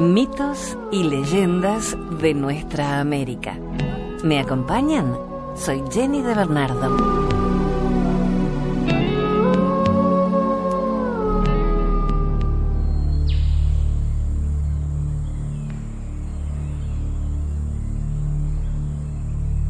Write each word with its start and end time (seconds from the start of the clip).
Mitos 0.00 0.78
y 0.90 1.02
leyendas 1.02 1.94
de 2.22 2.32
nuestra 2.32 3.00
América. 3.00 3.58
¿Me 4.24 4.38
acompañan? 4.40 5.14
Soy 5.54 5.82
Jenny 5.92 6.22
de 6.22 6.34
Bernardo. 6.34 6.96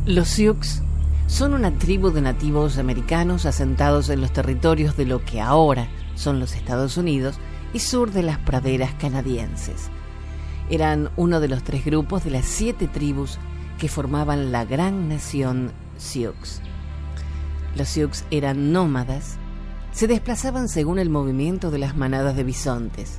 Los 0.07 0.29
Sioux 0.29 0.81
son 1.27 1.55
una 1.55 1.77
tribu 1.77 2.11
de 2.11 2.21
nativos 2.21 2.79
americanos 2.79 3.47
asentados 3.47 4.09
en 4.11 4.21
los 4.21 4.33
territorios 4.33 4.97
de 4.97 5.07
lo 5.07 5.25
que 5.25 5.41
ahora 5.41 5.89
son 6.15 6.39
los 6.39 6.55
Estados 6.55 6.97
Unidos 6.97 7.41
y 7.73 7.81
sur 7.81 8.13
de 8.13 8.23
las 8.23 8.39
praderas 8.39 8.95
canadienses. 8.95 9.91
Eran 10.71 11.11
uno 11.17 11.41
de 11.41 11.49
los 11.49 11.65
tres 11.65 11.85
grupos 11.85 12.25
de 12.25 12.31
las 12.31 12.47
siete 12.47 12.87
tribus 12.87 13.39
que 13.79 13.89
formaban 13.89 14.53
la 14.53 14.65
gran 14.65 15.09
nación 15.09 15.73
Sioux. 15.99 16.63
Los 17.75 17.89
Sioux 17.89 18.25
eran 18.31 18.73
nómadas, 18.73 19.37
se 19.93 20.07
desplazaban 20.07 20.69
según 20.69 20.99
el 20.99 21.11
movimiento 21.11 21.71
de 21.71 21.79
las 21.79 21.97
manadas 21.97 22.37
de 22.37 22.45
bisontes. 22.45 23.19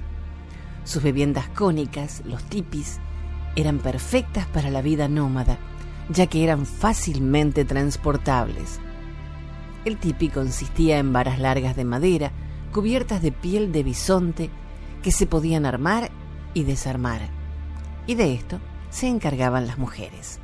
Sus 0.86 1.04
viviendas 1.04 1.50
cónicas, 1.50 2.22
los 2.26 2.44
tipis, 2.44 3.00
eran 3.56 3.80
perfectas 3.80 4.48
para 4.48 4.70
la 4.70 4.82
vida 4.82 5.08
nómada, 5.08 5.58
ya 6.10 6.28
que 6.28 6.44
eran 6.44 6.66
fácilmente 6.66 7.66
transportables. 7.66 8.80
El 9.84 9.98
tipi 9.98 10.30
consistía 10.30 11.00
en 11.00 11.12
varas 11.12 11.40
largas 11.40 11.76
de 11.76 11.86
madera, 11.86 12.32
cubiertas 12.72 13.22
de 13.22 13.32
piel 13.32 13.72
de 13.72 13.84
bisonte, 13.84 14.50
que 15.02 15.12
se 15.12 15.26
podían 15.26 15.66
armar 15.66 16.12
y 16.54 16.64
desarmar. 16.64 17.41
Y 18.08 18.16
de 18.16 18.34
esto 18.34 18.60
se 18.90 19.08
encargaban 19.08 19.68
las 19.68 19.78
mujeres. 19.78 20.40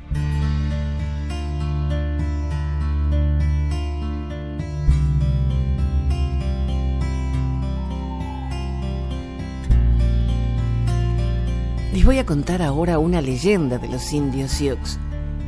Les 11.92 12.04
voy 12.04 12.18
a 12.18 12.24
contar 12.24 12.62
ahora 12.62 12.98
una 13.00 13.20
leyenda 13.20 13.78
de 13.78 13.88
los 13.88 14.12
indios 14.12 14.52
Sioux, 14.52 14.78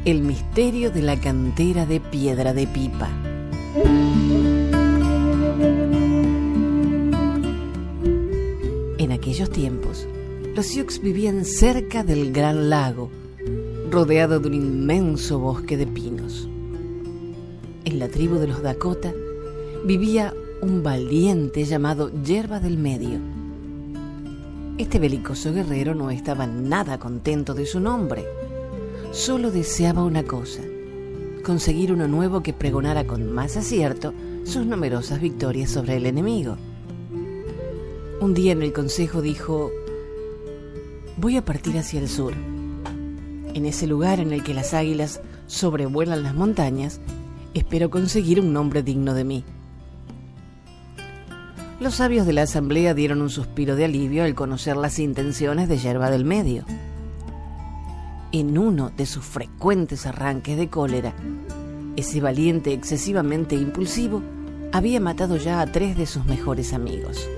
el 0.04 0.22
misterio 0.22 0.90
de 0.90 1.00
la 1.00 1.16
cantera 1.16 1.86
de 1.86 2.00
piedra 2.00 2.52
de 2.52 2.66
pipa. 2.66 3.08
En 8.98 9.12
aquellos 9.12 9.48
tiempos, 9.50 10.08
los 10.54 10.66
Sioux 10.66 11.00
vivían 11.00 11.44
cerca 11.44 12.02
del 12.02 12.32
gran 12.32 12.70
lago, 12.70 13.10
rodeado 13.90 14.40
de 14.40 14.48
un 14.48 14.54
inmenso 14.54 15.38
bosque 15.38 15.76
de 15.76 15.86
pinos. 15.86 16.48
En 17.84 17.98
la 17.98 18.08
tribu 18.08 18.36
de 18.36 18.48
los 18.48 18.62
Dakota 18.62 19.12
vivía 19.84 20.34
un 20.60 20.82
valiente 20.82 21.64
llamado 21.64 22.10
Yerba 22.22 22.60
del 22.60 22.78
Medio. 22.78 23.18
Este 24.76 24.98
belicoso 24.98 25.52
guerrero 25.52 25.94
no 25.94 26.10
estaba 26.10 26.46
nada 26.46 26.98
contento 26.98 27.54
de 27.54 27.66
su 27.66 27.80
nombre. 27.80 28.24
Solo 29.12 29.50
deseaba 29.50 30.04
una 30.04 30.24
cosa, 30.24 30.62
conseguir 31.44 31.92
uno 31.92 32.08
nuevo 32.08 32.42
que 32.42 32.52
pregonara 32.52 33.06
con 33.06 33.32
más 33.32 33.56
acierto 33.56 34.12
sus 34.44 34.66
numerosas 34.66 35.20
victorias 35.20 35.70
sobre 35.70 35.96
el 35.96 36.06
enemigo. 36.06 36.56
Un 38.20 38.34
día 38.34 38.52
en 38.52 38.62
el 38.62 38.72
consejo 38.72 39.22
dijo, 39.22 39.70
voy 41.20 41.36
a 41.36 41.44
partir 41.44 41.76
hacia 41.78 42.00
el 42.00 42.08
sur. 42.08 42.32
En 42.32 43.66
ese 43.66 43.86
lugar 43.86 44.20
en 44.20 44.32
el 44.32 44.42
que 44.42 44.54
las 44.54 44.72
águilas 44.72 45.20
sobrevuelan 45.46 46.22
las 46.22 46.34
montañas, 46.34 47.00
espero 47.52 47.90
conseguir 47.90 48.40
un 48.40 48.52
nombre 48.54 48.82
digno 48.82 49.12
de 49.12 49.24
mí. 49.24 49.44
Los 51.78 51.96
sabios 51.96 52.26
de 52.26 52.32
la 52.32 52.42
asamblea 52.42 52.94
dieron 52.94 53.20
un 53.20 53.30
suspiro 53.30 53.76
de 53.76 53.84
alivio 53.84 54.24
al 54.24 54.34
conocer 54.34 54.76
las 54.76 54.98
intenciones 54.98 55.68
de 55.68 55.78
Yerba 55.78 56.10
del 56.10 56.24
Medio. 56.24 56.64
En 58.32 58.56
uno 58.56 58.90
de 58.96 59.06
sus 59.06 59.24
frecuentes 59.24 60.06
arranques 60.06 60.56
de 60.56 60.68
cólera, 60.68 61.14
ese 61.96 62.20
valiente 62.20 62.72
excesivamente 62.72 63.56
impulsivo 63.56 64.22
había 64.72 65.00
matado 65.00 65.36
ya 65.36 65.60
a 65.60 65.66
tres 65.66 65.98
de 65.98 66.06
sus 66.06 66.24
mejores 66.24 66.72
amigos. 66.72 67.28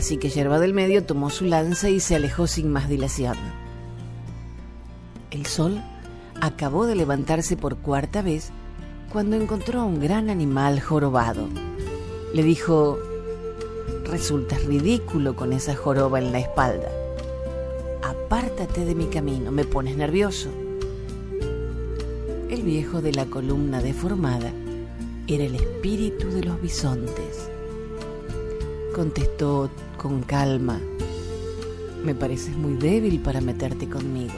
Así 0.00 0.16
que 0.16 0.30
Yerba 0.30 0.58
del 0.58 0.72
Medio 0.72 1.04
tomó 1.04 1.28
su 1.28 1.44
lanza 1.44 1.90
y 1.90 2.00
se 2.00 2.16
alejó 2.16 2.46
sin 2.46 2.72
más 2.72 2.88
dilación. 2.88 3.36
El 5.30 5.44
sol 5.44 5.78
acabó 6.40 6.86
de 6.86 6.94
levantarse 6.94 7.54
por 7.54 7.76
cuarta 7.76 8.22
vez 8.22 8.50
cuando 9.12 9.36
encontró 9.36 9.80
a 9.82 9.84
un 9.84 10.00
gran 10.00 10.30
animal 10.30 10.80
jorobado. 10.80 11.48
Le 12.32 12.42
dijo, 12.42 12.98
resultas 14.04 14.64
ridículo 14.64 15.36
con 15.36 15.52
esa 15.52 15.76
joroba 15.76 16.18
en 16.18 16.32
la 16.32 16.38
espalda. 16.38 16.88
Apártate 18.02 18.86
de 18.86 18.94
mi 18.94 19.08
camino, 19.08 19.52
me 19.52 19.66
pones 19.66 19.98
nervioso. 19.98 20.48
El 22.48 22.62
viejo 22.62 23.02
de 23.02 23.12
la 23.12 23.26
columna 23.26 23.82
deformada 23.82 24.50
era 25.26 25.44
el 25.44 25.56
espíritu 25.56 26.30
de 26.30 26.44
los 26.44 26.58
bisontes. 26.62 27.50
Contestó 28.94 29.70
con 29.96 30.22
calma, 30.22 30.80
me 32.04 32.14
pareces 32.14 32.56
muy 32.56 32.74
débil 32.74 33.20
para 33.20 33.40
meterte 33.40 33.88
conmigo. 33.88 34.34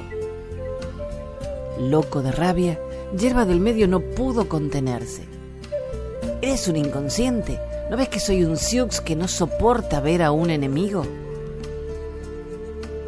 Loco 1.81 2.23
de 2.23 2.33
rabia, 2.33 2.79
Yerba 3.19 3.47
del 3.47 3.61
Medio 3.61 3.89
no 3.89 4.01
pudo 4.01 4.49
contenerse. 4.49 5.23
Eres 6.43 6.69
un 6.69 6.77
inconsciente. 6.77 7.59
¿No 7.91 7.97
ves 7.97 8.09
que 8.09 8.21
soy 8.21 8.45
un 8.45 8.57
Sioux 8.57 9.01
que 9.05 9.17
no 9.17 9.29
soporta 9.29 10.01
ver 10.01 10.23
a 10.23 10.33
un 10.33 10.51
enemigo? 10.51 11.05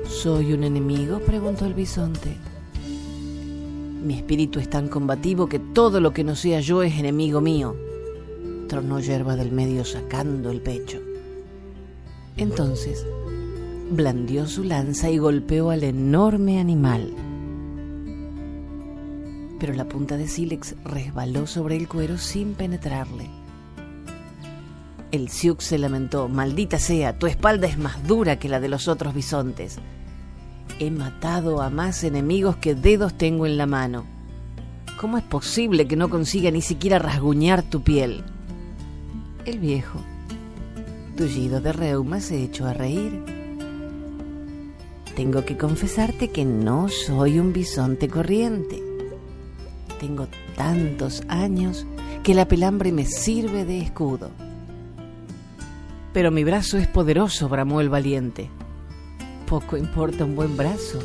¿Soy 0.09 0.53
un 0.53 0.65
enemigo? 0.65 1.19
preguntó 1.21 1.67
el 1.67 1.75
bisonte. 1.75 2.37
Mi 4.03 4.17
espíritu 4.17 4.61
es 4.61 4.71
tan 4.71 4.89
combativo 4.89 5.49
que 5.49 5.59
todo 5.59 6.01
lo 6.01 6.13
que 6.13 6.25
no 6.25 6.37
sea 6.37 6.61
yo 6.61 6.83
es 6.83 6.99
enemigo 6.99 7.41
mío, 7.41 7.75
tronó 8.69 9.01
Yerba 9.01 9.37
del 9.37 9.53
Medio 9.53 9.85
sacando 9.85 10.51
el 10.51 10.61
pecho. 10.61 11.01
Entonces, 12.37 13.07
blandió 13.91 14.47
su 14.47 14.65
lanza 14.65 15.09
y 15.11 15.19
golpeó 15.19 15.71
al 15.71 15.85
enorme 15.85 16.59
animal. 16.59 17.13
Pero 19.61 19.73
la 19.75 19.85
punta 19.85 20.17
de 20.17 20.27
sílex 20.27 20.75
resbaló 20.85 21.47
sobre 21.47 21.77
el 21.77 21.87
cuero 21.87 22.19
sin 22.19 22.55
penetrarle. 22.55 23.29
El 25.13 25.29
Sioux 25.29 25.63
se 25.63 25.79
lamentó, 25.79 26.29
maldita 26.29 26.81
sea, 26.81 27.17
tu 27.17 27.29
espalda 27.29 27.69
es 27.69 27.79
más 27.79 28.05
dura 28.05 28.39
que 28.41 28.49
la 28.49 28.59
de 28.59 28.69
los 28.69 28.89
otros 28.89 29.15
bisontes. 29.15 29.79
He 30.81 30.91
matado 30.91 31.63
a 31.63 31.71
más 31.71 32.03
enemigos 32.03 32.57
que 32.57 32.75
dedos 32.75 33.15
tengo 33.15 33.47
en 33.47 33.57
la 33.57 33.67
mano. 33.67 34.07
¿Cómo 35.01 35.19
es 35.19 35.25
posible 35.25 35.87
que 35.87 35.95
no 35.95 36.11
consiga 36.11 36.51
ni 36.51 36.63
siquiera 36.63 36.99
rasguñar 36.99 37.63
tu 37.63 37.83
piel? 37.83 38.25
El 39.45 39.61
viejo, 39.61 40.01
tullido 41.15 41.61
de 41.61 41.73
reuma, 41.73 42.21
se 42.21 42.43
echó 42.43 42.67
a 42.67 42.73
reír. 42.73 43.23
tengo 45.17 45.45
que 45.45 45.57
confesarte 45.57 46.29
que 46.29 46.45
no 46.45 46.89
soy 46.89 47.39
un 47.39 47.53
bisonte 47.53 48.09
corriente. 48.09 48.83
Tengo 50.01 50.27
tantos 50.57 51.23
años 51.29 51.87
que 52.25 52.35
la 52.35 52.49
pelambre 52.49 52.91
me 52.91 53.07
sirve 53.07 53.65
de 53.65 53.79
escudo. 53.79 54.31
Pero 56.13 56.31
mi 56.31 56.43
brazo 56.43 56.79
es 56.79 56.89
poderoso, 56.89 57.49
bramó 57.49 57.81
el 57.81 57.89
valiente. 57.89 58.51
Poco 59.49 59.77
importa 59.77 60.25
un 60.25 60.35
buen 60.35 60.57
brazo, 60.57 60.99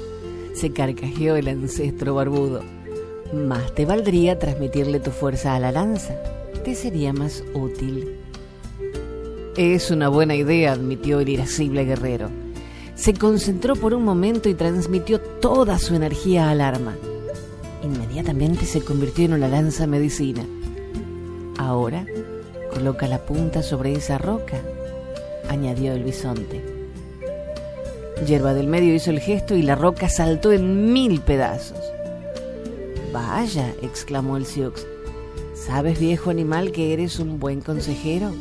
se 0.56 0.72
carcajeó 0.72 1.36
el 1.36 1.48
ancestro 1.48 2.16
barbudo. 2.16 2.62
Más 3.34 3.76
te 3.76 3.86
valdría 3.86 4.40
transmitirle 4.40 5.00
tu 5.00 5.12
fuerza 5.12 5.56
a 5.56 5.60
la 5.60 5.72
lanza, 5.72 6.16
te 6.64 6.74
sería 6.74 7.14
más 7.14 7.44
útil. 7.54 8.19
Es 9.60 9.92
una 9.92 10.08
buena 10.08 10.36
idea, 10.36 10.72
admitió 10.72 11.20
el 11.20 11.28
irascible 11.28 11.84
guerrero. 11.84 12.30
Se 12.96 13.14
concentró 13.14 13.76
por 13.76 13.94
un 13.94 14.06
momento 14.06 14.48
y 14.48 14.54
transmitió 14.54 15.20
toda 15.20 15.78
su 15.80 15.96
energía 15.96 16.50
al 16.50 16.62
arma. 16.62 16.96
Inmediatamente 17.84 18.64
se 18.66 18.80
convirtió 18.80 19.26
en 19.26 19.34
una 19.34 19.50
lanza 19.50 19.86
medicina. 19.86 20.46
Ahora 21.58 22.06
coloca 22.74 23.06
la 23.06 23.26
punta 23.26 23.62
sobre 23.62 23.92
esa 23.92 24.18
roca, 24.18 24.62
añadió 25.50 25.92
el 25.92 26.06
bisonte. 26.06 26.64
Yerba 28.26 28.54
del 28.54 28.68
medio 28.68 28.96
hizo 28.96 29.12
el 29.12 29.20
gesto 29.20 29.58
y 29.58 29.62
la 29.62 29.76
roca 29.76 30.08
saltó 30.08 30.54
en 30.54 30.94
mil 30.94 31.20
pedazos. 31.20 31.82
Vaya, 33.12 33.74
exclamó 33.82 34.38
el 34.38 34.46
Sioux. 34.46 34.88
¿Sabes, 35.54 36.00
viejo 36.00 36.30
animal, 36.30 36.72
que 36.72 36.94
eres 36.94 37.20
un 37.20 37.42
buen 37.42 37.60
consejero? 37.60 38.32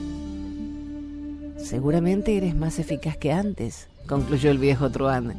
Seguramente 1.68 2.34
eres 2.34 2.56
más 2.56 2.78
eficaz 2.78 3.18
que 3.18 3.30
antes, 3.30 3.90
concluyó 4.06 4.50
el 4.50 4.56
viejo 4.56 4.90
Truán. 4.90 5.34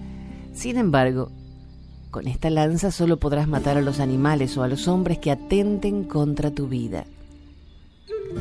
Sin 0.53 0.77
embargo, 0.77 1.31
con 2.11 2.27
esta 2.27 2.51
lanza 2.51 2.91
solo 2.91 3.17
podrás 3.17 3.47
matar 3.47 3.79
a 3.79 3.81
los 3.81 3.99
animales 3.99 4.55
o 4.55 4.61
a 4.61 4.67
los 4.67 4.87
hombres 4.87 5.17
que 5.17 5.31
atenten 5.31 6.03
contra 6.03 6.51
tu 6.51 6.67
vida. 6.67 7.05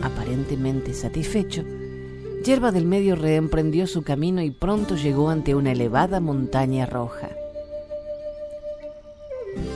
Aparentemente 0.03 0.93
satisfecho, 0.93 1.65
Yerba 2.45 2.73
del 2.73 2.85
Medio 2.85 3.17
reemprendió 3.17 3.87
su 3.87 4.03
camino 4.03 4.43
y 4.43 4.51
pronto 4.51 4.95
llegó 4.95 5.31
ante 5.31 5.55
una 5.55 5.73
elevada 5.73 6.21
montaña 6.21 6.85
roja. 6.85 7.31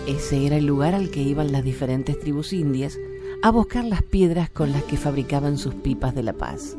Ese 0.07 0.47
era 0.47 0.59
el 0.59 0.67
lugar 0.67 0.95
al 0.95 1.11
que 1.11 1.23
iban 1.23 1.51
las 1.51 1.65
diferentes 1.65 2.21
tribus 2.21 2.53
indias 2.53 2.99
a 3.43 3.51
buscar 3.51 3.87
las 3.87 4.03
piedras 4.03 4.51
con 4.51 4.71
las 4.71 4.83
que 4.83 4.99
fabricaban 4.99 5.57
sus 5.57 5.75
pipas 5.77 6.15
de 6.15 6.25
la 6.25 6.35
paz. 6.35 6.77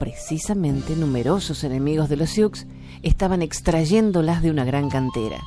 Precisamente 0.00 0.96
numerosos 0.96 1.62
enemigos 1.62 2.08
de 2.08 2.16
los 2.16 2.30
Sioux 2.30 2.66
estaban 3.02 3.42
extrayéndolas 3.42 4.42
de 4.42 4.50
una 4.50 4.64
gran 4.64 4.90
cantera. 4.90 5.38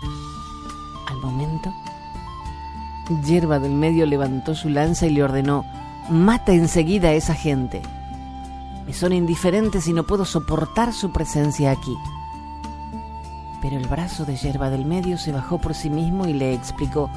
Al 1.10 1.18
momento, 1.18 1.74
Yerba 3.26 3.60
del 3.60 3.74
Medio 3.74 4.06
levantó 4.06 4.56
su 4.56 4.70
lanza 4.70 5.08
y 5.08 5.10
le 5.10 5.24
ordenó, 5.24 5.66
mata 6.10 6.54
enseguida 6.54 7.10
a 7.10 7.14
esa 7.14 7.34
gente. 7.34 7.82
Me 8.88 8.94
son 8.94 9.12
indiferentes 9.12 9.88
y 9.88 9.94
no 9.94 10.06
puedo 10.06 10.24
soportar 10.24 10.94
su 10.94 11.12
presencia 11.12 11.72
aquí 11.72 11.98
pero 13.64 13.78
el 13.78 13.88
brazo 13.88 14.26
de 14.26 14.36
Yerba 14.36 14.70
del 14.70 14.84
Medio 14.84 15.18
se 15.18 15.32
bajó 15.32 15.58
por 15.58 15.74
sí 15.74 15.90
mismo 15.90 16.28
y 16.28 16.34
le 16.34 16.54
explicó, 16.54 17.10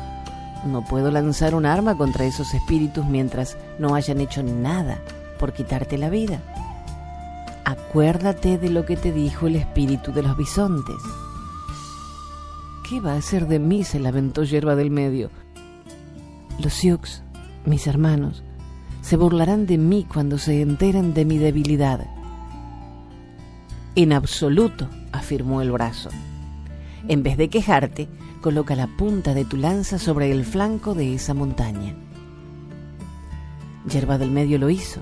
no 0.64 0.84
puedo 0.84 1.10
lanzar 1.10 1.56
un 1.56 1.66
arma 1.66 1.96
contra 1.96 2.24
esos 2.24 2.54
espíritus 2.54 3.04
mientras 3.04 3.58
no 3.80 3.96
hayan 3.96 4.20
hecho 4.20 4.44
nada 4.44 5.00
por 5.40 5.52
quitarte 5.52 5.98
la 5.98 6.08
vida. 6.08 6.40
Acuérdate 7.68 8.58
de 8.58 8.70
lo 8.70 8.86
que 8.86 8.96
te 8.96 9.10
dijo 9.10 9.48
el 9.48 9.56
espíritu 9.56 10.12
de 10.12 10.22
los 10.22 10.36
bisontes. 10.36 11.02
¿Qué 12.88 13.00
va 13.00 13.14
a 13.14 13.16
hacer 13.16 13.48
de 13.48 13.58
mí? 13.58 13.82
se 13.82 13.98
lamentó 13.98 14.44
Yerba 14.44 14.76
del 14.76 14.92
Medio. 14.92 15.30
Los 16.60 16.74
Sioux, 16.74 17.24
mis 17.64 17.88
hermanos, 17.88 18.44
se 19.00 19.16
burlarán 19.16 19.66
de 19.66 19.78
mí 19.78 20.06
cuando 20.08 20.38
se 20.38 20.60
enteren 20.60 21.12
de 21.12 21.24
mi 21.24 21.38
debilidad. 21.38 22.06
En 23.96 24.12
absoluto, 24.12 24.88
afirmó 25.10 25.60
el 25.60 25.72
brazo. 25.72 26.10
En 27.08 27.24
vez 27.24 27.36
de 27.36 27.48
quejarte, 27.48 28.06
coloca 28.42 28.76
la 28.76 28.86
punta 28.96 29.34
de 29.34 29.44
tu 29.44 29.56
lanza 29.56 29.98
sobre 29.98 30.30
el 30.30 30.44
flanco 30.44 30.94
de 30.94 31.14
esa 31.14 31.34
montaña. 31.34 31.96
Yerba 33.90 34.18
del 34.18 34.30
Medio 34.30 34.56
lo 34.56 34.70
hizo. 34.70 35.00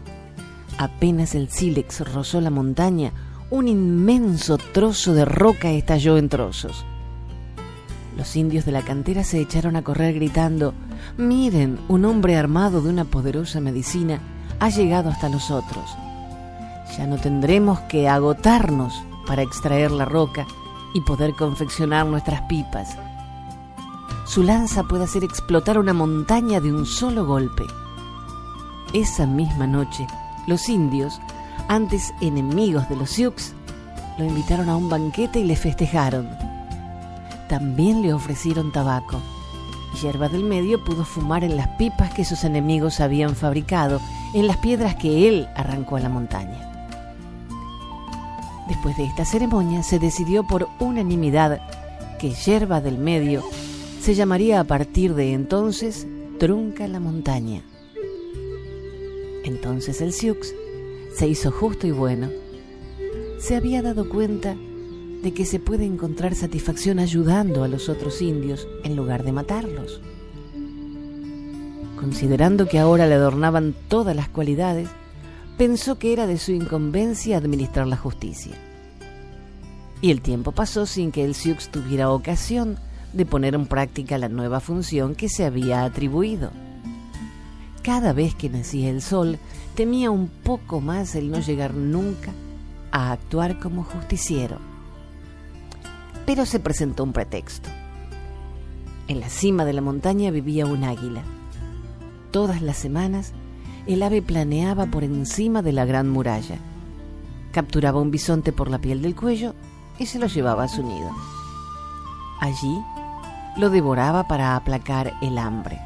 Apenas 0.79 1.35
el 1.35 1.51
sílex 1.51 2.01
rozó 2.13 2.41
la 2.41 2.51
montaña, 2.51 3.13
un 3.51 3.69
inmenso 3.69 4.59
trozo 4.59 5.15
de 5.15 5.25
roca 5.25 5.71
estalló 5.71 6.17
en 6.19 6.29
trozos. 6.29 6.85
Los 8.17 8.37
indios 8.37 8.65
de 8.65 8.73
la 8.73 8.83
cantera 8.83 9.25
se 9.25 9.41
echaron 9.41 9.77
a 9.77 9.83
correr 9.83 10.15
gritando, 10.15 10.75
Miren, 11.17 11.79
un 11.89 12.05
hombre 12.05 12.37
armado 12.37 12.81
de 12.81 12.89
una 12.89 13.05
poderosa 13.05 13.61
medicina 13.61 14.21
ha 14.61 14.69
llegado 14.69 15.11
hasta 15.11 15.29
nosotros. 15.29 15.85
Ya 16.97 17.07
no 17.07 17.19
tendremos 17.19 17.81
que 17.81 18.09
agotarnos 18.09 19.03
para 19.27 19.43
extraer 19.43 19.91
la 19.91 20.05
roca 20.05 20.47
y 20.95 21.01
poder 21.01 21.33
confeccionar 21.35 22.07
nuestras 22.07 22.43
pipas. 22.43 22.97
Su 24.27 24.43
lanza 24.43 24.85
puede 24.85 25.05
hacer 25.05 25.25
explotar 25.25 25.79
una 25.79 25.93
montaña 25.93 26.61
de 26.61 26.73
un 26.73 26.87
solo 26.87 27.27
golpe. 27.27 27.65
Esa 28.93 29.27
misma 29.27 29.67
noche, 29.67 30.07
los 30.47 30.69
indios, 30.69 31.21
antes 31.69 32.13
enemigos 32.21 32.89
de 32.89 32.97
los 32.97 33.11
Sioux, 33.11 33.55
lo 34.19 34.25
invitaron 34.25 34.69
a 34.69 34.77
un 34.77 34.89
banquete 34.89 35.41
y 35.41 35.45
le 35.45 35.57
festejaron. 35.57 36.29
También 37.49 38.03
le 38.03 38.13
ofrecieron 38.13 38.73
tabaco. 38.73 39.21
Hierba 40.01 40.29
del 40.29 40.45
Medio 40.45 40.85
pudo 40.85 41.05
fumar 41.05 41.45
en 41.45 41.57
las 41.57 41.69
pipas 41.77 42.13
que 42.13 42.25
sus 42.25 42.45
enemigos 42.45 43.01
habían 43.01 43.37
fabricado, 43.37 44.01
en 44.35 44.47
las 44.47 44.57
piedras 44.59 44.97
que 44.97 45.29
él 45.29 45.49
arrancó 45.55 45.97
a 45.97 46.01
la 46.01 46.09
montaña. 46.09 46.71
Después 48.69 48.97
de 48.97 49.05
esta 49.05 49.25
ceremonia 49.25 49.83
se 49.83 49.99
decidió 49.99 50.47
por 50.47 50.69
unanimidad 50.81 51.61
que 52.19 52.31
Yerba 52.31 52.81
del 52.81 52.99
Medio 52.99 53.43
se 54.01 54.15
llamaría 54.15 54.61
a 54.61 54.65
partir 54.65 55.15
de 55.15 55.33
entonces 55.33 56.07
Trunca 56.39 56.89
la 56.89 57.01
Montaña. 57.01 57.63
Entonces 59.65 60.03
el 60.03 60.13
Sioux 60.13 60.55
se 61.15 61.27
hizo 61.27 61.51
justo 61.51 61.87
y 61.87 61.91
bueno. 61.91 62.29
Se 63.39 63.57
había 63.57 63.81
dado 63.81 64.11
cuenta 64.11 64.55
de 65.23 65.33
que 65.33 65.47
se 65.47 65.59
puede 65.59 65.87
encontrar 65.87 66.35
satisfacción 66.35 66.99
ayudando 66.99 67.65
a 67.65 67.69
los 67.69 67.89
otros 67.89 68.21
indios 68.21 68.69
en 68.85 68.95
lugar 68.95 69.25
de 69.25 69.33
matarlos. 69.33 70.03
Considerando 71.99 72.69
que 72.69 72.79
ahora 72.79 73.07
le 73.07 73.15
adornaban 73.15 73.75
todas 73.89 74.15
las 74.15 74.29
cualidades, 74.29 74.91
pensó 75.57 75.99
que 75.99 76.13
era 76.13 76.27
de 76.27 76.37
su 76.37 76.53
incumbencia 76.53 77.39
administrar 77.39 77.87
la 77.87 77.97
justicia. 77.97 78.53
Y 80.03 80.11
el 80.11 80.21
tiempo 80.21 80.53
pasó 80.53 80.85
sin 80.85 81.11
que 81.11 81.25
el 81.25 81.35
Sioux 81.35 81.71
tuviera 81.71 82.11
ocasión 82.11 82.77
de 83.15 83.25
poner 83.25 83.55
en 83.55 83.65
práctica 83.65 84.19
la 84.19 84.29
nueva 84.29 84.61
función 84.61 85.15
que 85.15 85.31
se 85.31 85.47
había 85.47 85.85
atribuido. 85.85 86.51
Cada 87.85 88.15
vez 88.15 88.35
que 88.35 88.49
nacía 88.49 88.89
el 88.89 89.03
sol, 89.03 89.39
temía 89.75 90.11
un 90.11 90.29
poco 90.29 90.81
más 90.81 91.15
el 91.17 91.31
no 91.31 91.41
llegar 91.41 91.75
nunca 91.75 92.33
a 92.91 93.13
actuar 93.13 93.59
como 93.59 93.85
justiciero. 93.85 94.57
Pero 96.25 96.47
se 96.47 96.61
presentó 96.61 97.05
un 97.05 97.13
pretexto. 97.13 97.69
En 99.07 99.21
la 99.21 99.29
cima 99.29 99.67
de 99.67 99.75
la 99.75 99.83
montaña 99.83 100.31
vivía 100.31 100.65
un 100.65 100.83
águila. 100.83 101.25
Todas 102.31 102.63
las 102.63 102.79
semanas 102.79 103.35
el 103.87 104.03
ave 104.03 104.23
planeaba 104.23 104.87
por 104.87 105.05
encima 105.05 105.61
de 105.61 105.73
la 105.73 105.85
gran 105.85 106.09
muralla. 106.09 106.57
Capturaba 107.53 108.01
un 108.01 108.11
bisonte 108.11 108.51
por 108.51 108.71
la 108.71 108.79
piel 108.79 109.03
del 109.03 109.15
cuello 109.15 109.55
y 109.99 110.07
se 110.07 110.19
lo 110.19 110.27
llevaba 110.27 110.65
a 110.65 110.69
su 110.69 110.83
nido. 110.83 111.11
Allí 112.41 112.79
lo 113.59 113.69
devoraba 113.69 114.27
para 114.27 114.57
aplacar 114.57 115.13
el 115.21 115.37
hambre. 115.37 115.79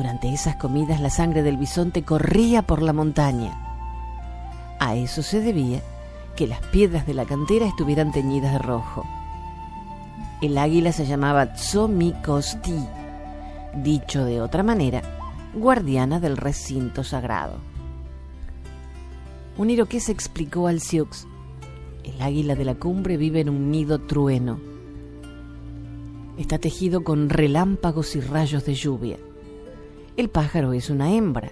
Durante 0.00 0.32
esas 0.32 0.56
comidas 0.56 0.98
la 0.98 1.10
sangre 1.10 1.42
del 1.42 1.58
bisonte 1.58 2.04
corría 2.04 2.62
por 2.62 2.80
la 2.80 2.94
montaña. 2.94 3.52
A 4.78 4.96
eso 4.96 5.22
se 5.22 5.42
debía 5.42 5.82
que 6.36 6.46
las 6.46 6.60
piedras 6.68 7.06
de 7.06 7.12
la 7.12 7.26
cantera 7.26 7.66
estuvieran 7.66 8.10
teñidas 8.10 8.54
de 8.54 8.60
rojo. 8.60 9.04
El 10.40 10.56
águila 10.56 10.92
se 10.92 11.04
llamaba 11.04 11.52
Tzomikosti, 11.52 12.78
dicho 13.74 14.24
de 14.24 14.40
otra 14.40 14.62
manera, 14.62 15.02
guardiana 15.52 16.18
del 16.18 16.38
recinto 16.38 17.04
sagrado. 17.04 17.58
Un 19.58 19.68
iroqués 19.68 20.08
explicó 20.08 20.66
al 20.66 20.80
Sioux, 20.80 21.26
el 22.04 22.22
águila 22.22 22.54
de 22.54 22.64
la 22.64 22.76
cumbre 22.76 23.18
vive 23.18 23.40
en 23.40 23.50
un 23.50 23.70
nido 23.70 23.98
trueno. 23.98 24.60
Está 26.38 26.56
tejido 26.56 27.04
con 27.04 27.28
relámpagos 27.28 28.16
y 28.16 28.22
rayos 28.22 28.64
de 28.64 28.74
lluvia. 28.74 29.18
El 30.20 30.28
pájaro 30.28 30.74
es 30.74 30.90
una 30.90 31.14
hembra, 31.14 31.50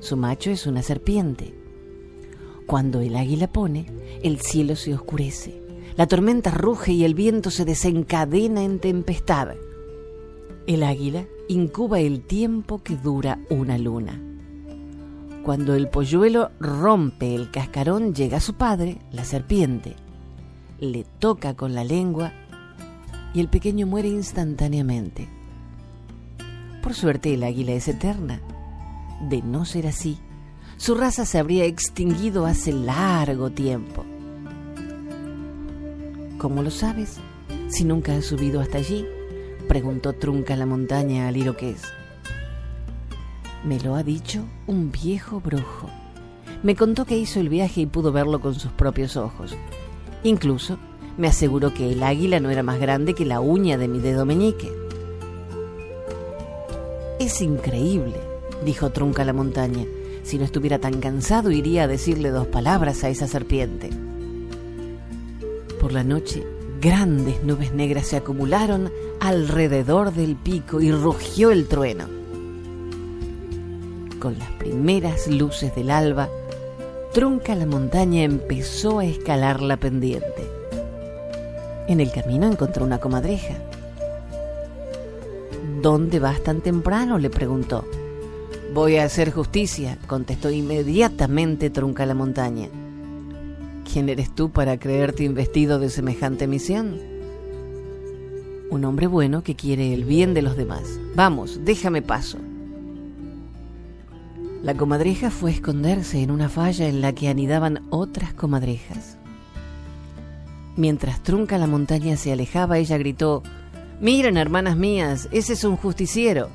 su 0.00 0.16
macho 0.16 0.50
es 0.50 0.66
una 0.66 0.82
serpiente. 0.82 1.54
Cuando 2.66 3.02
el 3.02 3.14
águila 3.14 3.46
pone, 3.46 3.86
el 4.24 4.40
cielo 4.40 4.74
se 4.74 4.92
oscurece, 4.92 5.62
La 5.96 6.08
tormenta 6.08 6.50
ruge 6.50 6.90
y 6.90 7.04
el 7.04 7.14
viento 7.14 7.52
se 7.52 7.64
desencadena 7.64 8.64
en 8.64 8.80
tempestad. 8.80 9.50
El 10.66 10.82
águila 10.82 11.24
incuba 11.46 12.00
el 12.00 12.22
tiempo 12.22 12.82
que 12.82 12.96
dura 12.96 13.38
una 13.48 13.78
luna. 13.78 14.20
Cuando 15.44 15.76
el 15.76 15.88
polluelo 15.88 16.50
rompe 16.58 17.36
el 17.36 17.52
cascarón, 17.52 18.12
llega 18.12 18.40
su 18.40 18.54
padre, 18.54 18.98
la 19.12 19.24
serpiente. 19.24 19.94
Le 20.80 21.06
toca 21.20 21.54
con 21.54 21.76
la 21.76 21.84
lengua 21.84 22.32
y 23.34 23.38
el 23.38 23.48
pequeño 23.48 23.86
muere 23.86 24.08
instantáneamente. 24.08 25.28
Por 26.82 26.94
suerte 26.94 27.34
el 27.34 27.42
águila 27.42 27.72
es 27.72 27.88
eterna. 27.88 28.40
De 29.28 29.42
no 29.42 29.64
ser 29.64 29.86
así, 29.86 30.18
su 30.76 30.94
raza 30.94 31.26
se 31.26 31.38
habría 31.38 31.66
extinguido 31.66 32.46
hace 32.46 32.72
largo 32.72 33.50
tiempo. 33.50 34.04
¿Cómo 36.38 36.62
lo 36.62 36.70
sabes? 36.70 37.18
Si 37.68 37.84
nunca 37.84 38.14
has 38.14 38.24
subido 38.24 38.60
hasta 38.60 38.78
allí, 38.78 39.06
preguntó 39.68 40.14
Trunca 40.14 40.56
la 40.56 40.64
montaña 40.64 41.28
al 41.28 41.36
iroqués. 41.36 41.82
Me 43.62 43.78
lo 43.78 43.94
ha 43.94 44.02
dicho 44.02 44.42
un 44.66 44.90
viejo 44.90 45.38
brujo. 45.40 45.90
Me 46.62 46.74
contó 46.74 47.04
que 47.04 47.18
hizo 47.18 47.40
el 47.40 47.50
viaje 47.50 47.82
y 47.82 47.86
pudo 47.86 48.10
verlo 48.10 48.40
con 48.40 48.54
sus 48.54 48.72
propios 48.72 49.18
ojos. 49.18 49.54
Incluso 50.24 50.78
me 51.18 51.28
aseguró 51.28 51.74
que 51.74 51.92
el 51.92 52.02
águila 52.02 52.40
no 52.40 52.48
era 52.48 52.62
más 52.62 52.80
grande 52.80 53.14
que 53.14 53.26
la 53.26 53.40
uña 53.40 53.76
de 53.76 53.88
mi 53.88 53.98
dedo 53.98 54.24
meñique. 54.24 54.79
Es 57.30 57.42
increíble, 57.42 58.16
dijo 58.64 58.90
Trunca 58.90 59.24
la 59.24 59.32
montaña. 59.32 59.86
Si 60.24 60.36
no 60.36 60.44
estuviera 60.44 60.80
tan 60.80 61.00
cansado 61.00 61.52
iría 61.52 61.84
a 61.84 61.86
decirle 61.86 62.30
dos 62.30 62.48
palabras 62.48 63.04
a 63.04 63.08
esa 63.08 63.28
serpiente. 63.28 63.88
Por 65.80 65.92
la 65.92 66.02
noche, 66.02 66.44
grandes 66.80 67.44
nubes 67.44 67.72
negras 67.72 68.08
se 68.08 68.16
acumularon 68.16 68.90
alrededor 69.20 70.12
del 70.12 70.34
pico 70.34 70.80
y 70.80 70.90
rugió 70.90 71.52
el 71.52 71.68
trueno. 71.68 72.06
Con 74.18 74.36
las 74.36 74.50
primeras 74.58 75.28
luces 75.28 75.72
del 75.76 75.92
alba, 75.92 76.28
Trunca 77.12 77.54
la 77.54 77.66
montaña 77.66 78.24
empezó 78.24 78.98
a 78.98 79.04
escalar 79.04 79.62
la 79.62 79.76
pendiente. 79.76 80.50
En 81.86 82.00
el 82.00 82.10
camino 82.10 82.48
encontró 82.48 82.84
una 82.84 82.98
comadreja. 82.98 83.69
¿Dónde 85.82 86.18
vas 86.18 86.42
tan 86.42 86.60
temprano? 86.60 87.18
le 87.18 87.30
preguntó. 87.30 87.86
Voy 88.74 88.96
a 88.96 89.04
hacer 89.04 89.32
justicia, 89.32 89.98
contestó 90.06 90.50
inmediatamente 90.50 91.70
Trunca 91.70 92.04
la 92.04 92.14
montaña. 92.14 92.68
¿Quién 93.90 94.10
eres 94.10 94.34
tú 94.34 94.50
para 94.50 94.78
creerte 94.78 95.24
investido 95.24 95.78
de 95.78 95.88
semejante 95.88 96.46
misión? 96.46 96.98
Un 98.70 98.84
hombre 98.84 99.06
bueno 99.06 99.42
que 99.42 99.56
quiere 99.56 99.94
el 99.94 100.04
bien 100.04 100.34
de 100.34 100.42
los 100.42 100.56
demás. 100.56 101.00
Vamos, 101.16 101.60
déjame 101.64 102.02
paso. 102.02 102.36
La 104.62 104.76
comadreja 104.76 105.30
fue 105.30 105.50
a 105.50 105.54
esconderse 105.54 106.22
en 106.22 106.30
una 106.30 106.50
falla 106.50 106.88
en 106.88 107.00
la 107.00 107.14
que 107.14 107.28
anidaban 107.28 107.86
otras 107.88 108.34
comadrejas. 108.34 109.16
Mientras 110.76 111.22
Trunca 111.22 111.56
la 111.56 111.66
montaña 111.66 112.16
se 112.16 112.32
alejaba, 112.32 112.78
ella 112.78 112.98
gritó, 112.98 113.42
Miren, 114.00 114.38
hermanas 114.38 114.78
mías, 114.78 115.28
ese 115.30 115.52
es 115.52 115.62
un 115.62 115.76
justiciero. 115.76 116.48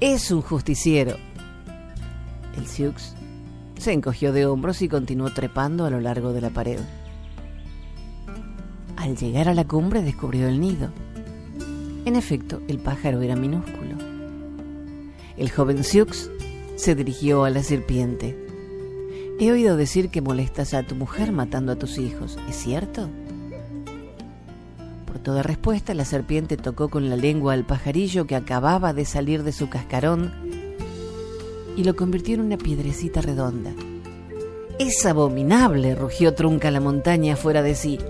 Es 0.00 0.32
un 0.32 0.42
justiciero. 0.42 1.16
El 2.56 2.66
Sioux 2.66 3.14
se 3.78 3.92
encogió 3.92 4.32
de 4.32 4.46
hombros 4.46 4.82
y 4.82 4.88
continuó 4.88 5.32
trepando 5.32 5.84
a 5.84 5.90
lo 5.90 6.00
largo 6.00 6.32
de 6.32 6.40
la 6.40 6.50
pared. 6.50 6.80
Al 8.96 9.16
llegar 9.16 9.48
a 9.48 9.54
la 9.54 9.64
cumbre 9.64 10.02
descubrió 10.02 10.48
el 10.48 10.60
nido. 10.60 10.90
En 12.04 12.16
efecto, 12.16 12.60
el 12.66 12.80
pájaro 12.80 13.22
era 13.22 13.36
minúsculo. 13.36 13.96
El 15.36 15.52
joven 15.52 15.84
Sioux 15.84 16.30
se 16.74 16.96
dirigió 16.96 17.44
a 17.44 17.50
la 17.50 17.62
serpiente. 17.62 18.36
He 19.38 19.52
oído 19.52 19.76
decir 19.76 20.08
que 20.08 20.20
molestas 20.20 20.74
a 20.74 20.82
tu 20.82 20.96
mujer 20.96 21.30
matando 21.30 21.70
a 21.70 21.76
tus 21.76 21.98
hijos. 21.98 22.40
¿Es 22.48 22.56
cierto? 22.56 23.08
Por 25.22 25.34
toda 25.34 25.44
respuesta, 25.44 25.94
la 25.94 26.04
serpiente 26.04 26.56
tocó 26.56 26.88
con 26.88 27.08
la 27.08 27.14
lengua 27.14 27.52
al 27.52 27.64
pajarillo 27.64 28.26
que 28.26 28.34
acababa 28.34 28.92
de 28.92 29.04
salir 29.04 29.44
de 29.44 29.52
su 29.52 29.68
cascarón 29.68 30.32
y 31.76 31.84
lo 31.84 31.94
convirtió 31.94 32.34
en 32.34 32.40
una 32.40 32.58
piedrecita 32.58 33.20
redonda. 33.20 33.70
Es 34.80 35.06
abominable, 35.06 35.94
rugió 35.94 36.34
Trunca 36.34 36.72
la 36.72 36.80
montaña 36.80 37.36
fuera 37.36 37.62
de 37.62 37.76
sí. 37.76 38.00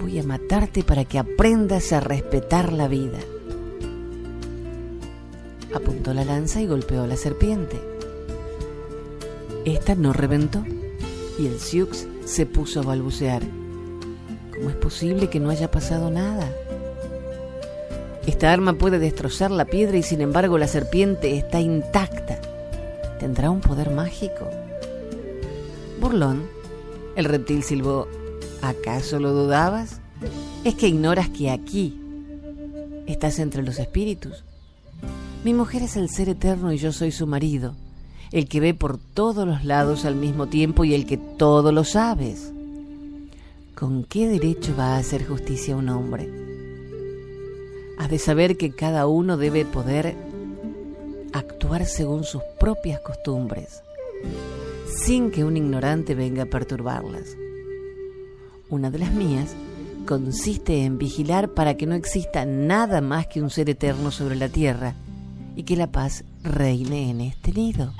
Voy 0.00 0.18
a 0.18 0.22
matarte 0.22 0.82
para 0.82 1.04
que 1.04 1.18
aprendas 1.18 1.92
a 1.92 2.00
respetar 2.00 2.72
la 2.72 2.88
vida. 2.88 3.18
Apuntó 5.74 6.14
la 6.14 6.24
lanza 6.24 6.62
y 6.62 6.66
golpeó 6.66 7.02
a 7.02 7.06
la 7.06 7.18
serpiente. 7.18 7.78
Esta 9.66 9.94
no 9.94 10.14
reventó 10.14 10.64
y 11.38 11.48
el 11.48 11.60
Sioux 11.60 12.06
se 12.24 12.46
puso 12.46 12.80
a 12.80 12.84
balbucear. 12.84 13.42
¿Cómo 14.54 14.70
es 14.70 14.76
posible 14.76 15.28
que 15.28 15.40
no 15.40 15.50
haya 15.50 15.70
pasado 15.70 16.10
nada? 16.10 16.48
Esta 18.24 18.52
arma 18.52 18.74
puede 18.74 18.98
destrozar 18.98 19.50
la 19.50 19.64
piedra 19.64 19.96
y 19.96 20.02
sin 20.02 20.20
embargo 20.20 20.58
la 20.58 20.68
serpiente 20.68 21.36
está 21.36 21.60
intacta. 21.60 22.40
¿Tendrá 23.18 23.50
un 23.50 23.60
poder 23.60 23.90
mágico? 23.90 24.48
Burlón, 26.00 26.44
el 27.16 27.24
reptil 27.24 27.64
silbó. 27.64 28.06
¿Acaso 28.62 29.18
lo 29.18 29.32
dudabas? 29.32 30.00
Es 30.62 30.74
que 30.76 30.88
ignoras 30.88 31.28
que 31.28 31.50
aquí 31.50 32.00
estás 33.06 33.40
entre 33.40 33.62
los 33.62 33.78
espíritus. 33.78 34.44
Mi 35.44 35.52
mujer 35.52 35.82
es 35.82 35.96
el 35.96 36.08
ser 36.08 36.28
eterno 36.28 36.72
y 36.72 36.78
yo 36.78 36.92
soy 36.92 37.12
su 37.12 37.26
marido, 37.26 37.74
el 38.30 38.48
que 38.48 38.60
ve 38.60 38.72
por 38.72 38.98
todos 38.98 39.46
los 39.46 39.64
lados 39.64 40.06
al 40.06 40.14
mismo 40.14 40.46
tiempo 40.46 40.84
y 40.84 40.94
el 40.94 41.04
que 41.04 41.18
todo 41.18 41.72
lo 41.72 41.84
sabes. 41.84 42.53
¿Con 43.74 44.04
qué 44.04 44.28
derecho 44.28 44.76
va 44.78 44.94
a 44.94 44.98
hacer 44.98 45.26
justicia 45.26 45.74
un 45.74 45.88
hombre? 45.88 46.30
Has 47.98 48.08
de 48.08 48.20
saber 48.20 48.56
que 48.56 48.70
cada 48.70 49.08
uno 49.08 49.36
debe 49.36 49.64
poder 49.64 50.14
actuar 51.32 51.84
según 51.84 52.22
sus 52.22 52.40
propias 52.60 53.00
costumbres, 53.00 53.82
sin 54.86 55.32
que 55.32 55.42
un 55.42 55.56
ignorante 55.56 56.14
venga 56.14 56.44
a 56.44 56.46
perturbarlas. 56.46 57.36
Una 58.70 58.92
de 58.92 59.00
las 59.00 59.12
mías 59.12 59.56
consiste 60.06 60.84
en 60.84 60.96
vigilar 60.96 61.48
para 61.48 61.76
que 61.76 61.86
no 61.86 61.96
exista 61.96 62.46
nada 62.46 63.00
más 63.00 63.26
que 63.26 63.42
un 63.42 63.50
ser 63.50 63.68
eterno 63.70 64.12
sobre 64.12 64.36
la 64.36 64.48
tierra 64.48 64.94
y 65.56 65.64
que 65.64 65.76
la 65.76 65.90
paz 65.90 66.22
reine 66.44 67.10
en 67.10 67.20
este 67.22 67.50
nido. 67.50 67.92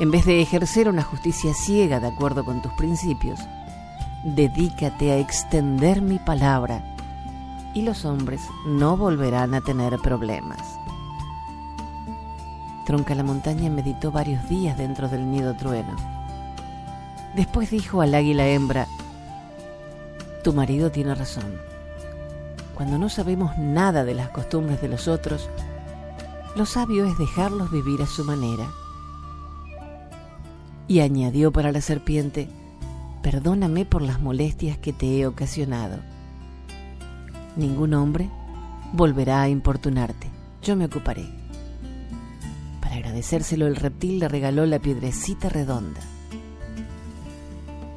En 0.00 0.10
vez 0.10 0.26
de 0.26 0.42
ejercer 0.42 0.88
una 0.88 1.04
justicia 1.04 1.54
ciega 1.54 2.00
de 2.00 2.08
acuerdo 2.08 2.44
con 2.44 2.60
tus 2.60 2.72
principios, 2.72 3.38
dedícate 4.34 5.12
a 5.12 5.18
extender 5.18 6.02
mi 6.02 6.18
palabra 6.18 6.82
y 7.74 7.82
los 7.82 8.04
hombres 8.04 8.42
no 8.66 8.96
volverán 8.96 9.54
a 9.54 9.60
tener 9.60 9.98
problemas. 9.98 10.58
Tronca 12.84 13.14
la 13.14 13.22
montaña 13.22 13.70
meditó 13.70 14.10
varios 14.10 14.48
días 14.48 14.76
dentro 14.76 15.08
del 15.08 15.30
nido 15.30 15.54
trueno. 15.54 15.94
Después 17.36 17.70
dijo 17.70 18.00
al 18.00 18.14
águila 18.14 18.48
hembra, 18.48 18.88
Tu 20.42 20.52
marido 20.52 20.90
tiene 20.90 21.14
razón. 21.14 21.60
Cuando 22.74 22.98
no 22.98 23.08
sabemos 23.08 23.56
nada 23.58 24.04
de 24.04 24.14
las 24.14 24.30
costumbres 24.30 24.80
de 24.80 24.88
los 24.88 25.06
otros, 25.06 25.48
lo 26.56 26.66
sabio 26.66 27.04
es 27.04 27.16
dejarlos 27.16 27.70
vivir 27.70 28.02
a 28.02 28.06
su 28.06 28.24
manera. 28.24 28.66
Y 30.88 31.00
añadió 31.00 31.52
para 31.52 31.70
la 31.70 31.80
serpiente, 31.80 32.48
Perdóname 33.26 33.84
por 33.84 34.02
las 34.02 34.20
molestias 34.20 34.78
que 34.78 34.92
te 34.92 35.18
he 35.18 35.26
ocasionado. 35.26 35.98
Ningún 37.56 37.94
hombre 37.94 38.30
volverá 38.92 39.42
a 39.42 39.48
importunarte. 39.48 40.30
Yo 40.62 40.76
me 40.76 40.84
ocuparé 40.84 41.26
agradecérselo 42.96 43.66
el 43.66 43.76
reptil 43.76 44.18
le 44.18 44.28
regaló 44.28 44.66
la 44.66 44.78
piedrecita 44.78 45.48
redonda. 45.48 46.00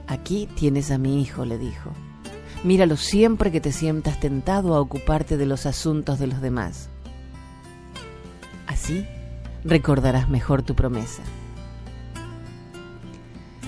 Aquí 0.07 0.47
tienes 0.55 0.91
a 0.91 0.97
mi 0.97 1.21
hijo, 1.21 1.45
le 1.45 1.57
dijo. 1.57 1.91
Míralo 2.63 2.97
siempre 2.97 3.51
que 3.51 3.61
te 3.61 3.71
sientas 3.71 4.19
tentado 4.19 4.75
a 4.75 4.81
ocuparte 4.81 5.35
de 5.35 5.45
los 5.45 5.65
asuntos 5.65 6.19
de 6.19 6.27
los 6.27 6.41
demás. 6.41 6.89
Así 8.65 9.05
recordarás 9.63 10.29
mejor 10.29 10.63
tu 10.63 10.75
promesa. 10.75 11.21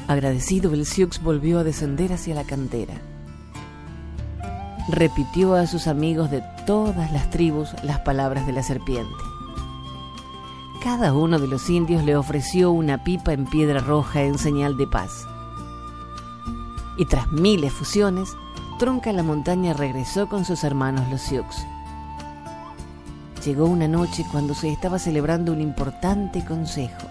Agradecido, 0.08 0.74
el 0.74 0.86
Sioux 0.86 1.20
volvió 1.22 1.60
a 1.60 1.64
descender 1.64 2.14
hacia 2.14 2.36
la 2.36 2.44
cantera. 2.44 2.96
Repitió 4.90 5.56
a 5.56 5.68
sus 5.68 5.88
amigos 5.88 6.32
de 6.32 6.44
todas 6.66 7.12
las 7.12 7.30
tribus 7.30 7.70
las 7.84 8.00
palabras 8.00 8.46
de 8.46 8.54
la 8.54 8.64
serpiente. 8.64 9.16
Cada 10.84 11.14
uno 11.14 11.40
de 11.40 11.48
los 11.48 11.70
indios 11.70 12.04
le 12.04 12.16
ofreció 12.16 12.72
una 12.72 13.04
pipa 13.04 13.34
en 13.34 13.46
piedra 13.46 13.80
roja 13.80 14.24
en 14.24 14.38
señal 14.38 14.78
de 14.78 14.88
paz. 14.88 15.28
Y 16.98 17.06
tras 17.06 17.32
mil 17.32 17.64
efusiones, 17.64 18.36
Trunca 18.82 19.14
la 19.14 19.22
montaña 19.22 19.74
regresó 19.74 20.28
con 20.28 20.44
sus 20.44 20.64
hermanos 20.64 21.08
los 21.12 21.22
Sioux. 21.22 21.46
Llegó 23.46 23.66
una 23.66 23.88
noche 23.88 24.26
cuando 24.32 24.56
se 24.56 24.72
estaba 24.72 24.98
celebrando 24.98 25.54
un 25.54 25.62
importante 25.62 26.44
consejo. 26.44 27.08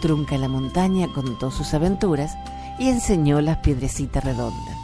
Trunca 0.00 0.38
la 0.38 0.48
montaña 0.48 1.08
contó 1.12 1.50
sus 1.50 1.74
aventuras 1.74 2.36
y 2.78 2.88
enseñó 2.88 3.40
las 3.40 3.58
piedrecitas 3.58 4.24
redondas. 4.24 4.76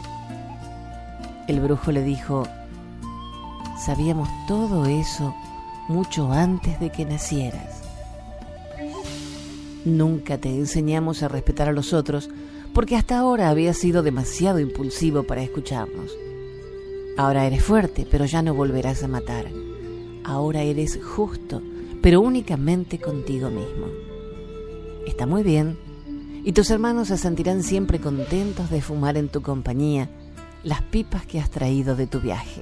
El 1.47 1.61
brujo 1.61 1.91
le 1.91 2.03
dijo, 2.03 2.43
sabíamos 3.77 4.27
todo 4.47 4.85
eso 4.85 5.33
mucho 5.87 6.31
antes 6.31 6.79
de 6.79 6.91
que 6.91 7.05
nacieras. 7.05 7.81
Nunca 9.85 10.37
te 10.37 10.49
enseñamos 10.49 11.23
a 11.23 11.27
respetar 11.27 11.69
a 11.69 11.73
los 11.73 11.93
otros 11.93 12.29
porque 12.73 12.97
hasta 12.97 13.17
ahora 13.17 13.49
habías 13.49 13.77
sido 13.77 14.03
demasiado 14.03 14.59
impulsivo 14.59 15.23
para 15.23 15.43
escucharnos. 15.43 16.11
Ahora 17.17 17.45
eres 17.45 17.63
fuerte, 17.63 18.05
pero 18.09 18.25
ya 18.25 18.41
no 18.41 18.53
volverás 18.53 19.03
a 19.03 19.07
matar. 19.07 19.45
Ahora 20.25 20.63
eres 20.63 20.99
justo, 21.01 21.61
pero 22.01 22.19
únicamente 22.19 22.99
contigo 22.99 23.49
mismo. 23.49 24.04
Está 25.05 25.27
muy 25.27 25.43
bien, 25.43 25.77
y 26.43 26.51
tus 26.53 26.69
hermanos 26.71 27.09
se 27.09 27.17
sentirán 27.17 27.63
siempre 27.63 27.99
contentos 27.99 28.69
de 28.69 28.81
fumar 28.81 29.17
en 29.17 29.29
tu 29.29 29.41
compañía 29.41 30.09
las 30.63 30.81
pipas 30.81 31.25
que 31.25 31.39
has 31.39 31.49
traído 31.49 31.95
de 31.95 32.07
tu 32.07 32.19
viaje. 32.19 32.61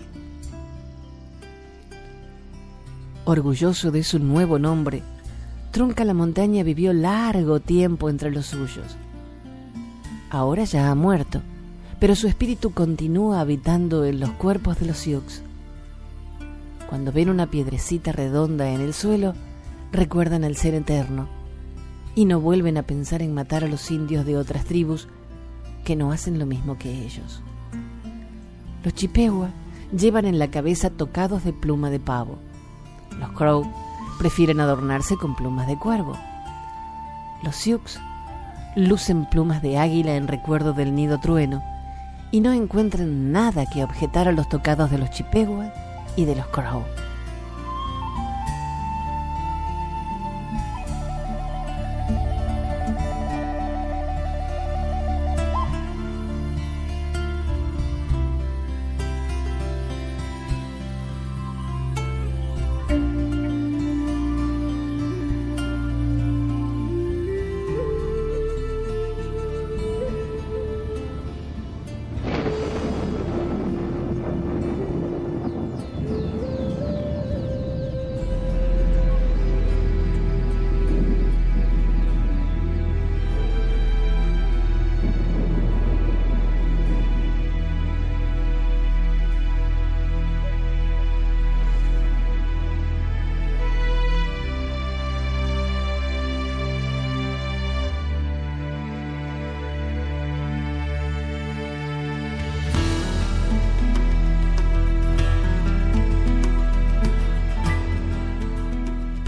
Orgulloso 3.25 3.91
de 3.91 4.03
su 4.03 4.19
nuevo 4.19 4.59
nombre, 4.59 5.03
Trunca 5.71 6.05
la 6.05 6.13
Montaña 6.13 6.63
vivió 6.63 6.93
largo 6.93 7.59
tiempo 7.59 8.09
entre 8.09 8.29
los 8.29 8.47
suyos. 8.47 8.95
Ahora 10.29 10.65
ya 10.65 10.91
ha 10.91 10.95
muerto, 10.95 11.41
pero 11.99 12.15
su 12.15 12.27
espíritu 12.27 12.73
continúa 12.73 13.39
habitando 13.39 14.05
en 14.05 14.19
los 14.19 14.31
cuerpos 14.31 14.79
de 14.79 14.85
los 14.85 14.97
Sioux. 14.97 15.41
Cuando 16.89 17.11
ven 17.11 17.29
una 17.29 17.49
piedrecita 17.49 18.11
redonda 18.11 18.69
en 18.69 18.81
el 18.81 18.93
suelo, 18.93 19.33
recuerdan 19.91 20.43
al 20.43 20.57
ser 20.57 20.75
eterno 20.75 21.42
y 22.15 22.25
no 22.25 22.39
vuelven 22.39 22.77
a 22.77 22.83
pensar 22.83 23.21
en 23.21 23.33
matar 23.33 23.63
a 23.63 23.67
los 23.67 23.89
indios 23.91 24.25
de 24.25 24.37
otras 24.37 24.65
tribus 24.65 25.07
que 25.83 25.95
no 25.95 26.11
hacen 26.11 26.39
lo 26.39 26.45
mismo 26.45 26.77
que 26.77 27.03
ellos. 27.03 27.41
Los 28.83 28.93
Chippewa 28.93 29.49
llevan 29.97 30.25
en 30.25 30.39
la 30.39 30.49
cabeza 30.49 30.89
tocados 30.89 31.43
de 31.43 31.53
pluma 31.53 31.89
de 31.89 31.99
pavo. 31.99 32.37
Los 33.19 33.31
Crow 33.31 33.65
prefieren 34.19 34.59
adornarse 34.59 35.17
con 35.17 35.35
plumas 35.35 35.67
de 35.67 35.77
cuervo. 35.77 36.17
Los 37.43 37.55
Sioux 37.55 37.99
lucen 38.75 39.29
plumas 39.29 39.61
de 39.61 39.77
águila 39.77 40.15
en 40.15 40.27
recuerdo 40.27 40.73
del 40.73 40.95
nido 40.95 41.19
trueno 41.19 41.63
y 42.31 42.41
no 42.41 42.51
encuentran 42.51 43.31
nada 43.31 43.65
que 43.65 43.83
objetar 43.83 44.27
a 44.27 44.31
los 44.31 44.49
tocados 44.49 44.89
de 44.89 44.97
los 44.97 45.11
Chippewa 45.11 45.71
y 46.15 46.25
de 46.25 46.35
los 46.35 46.47
Crow. 46.47 46.83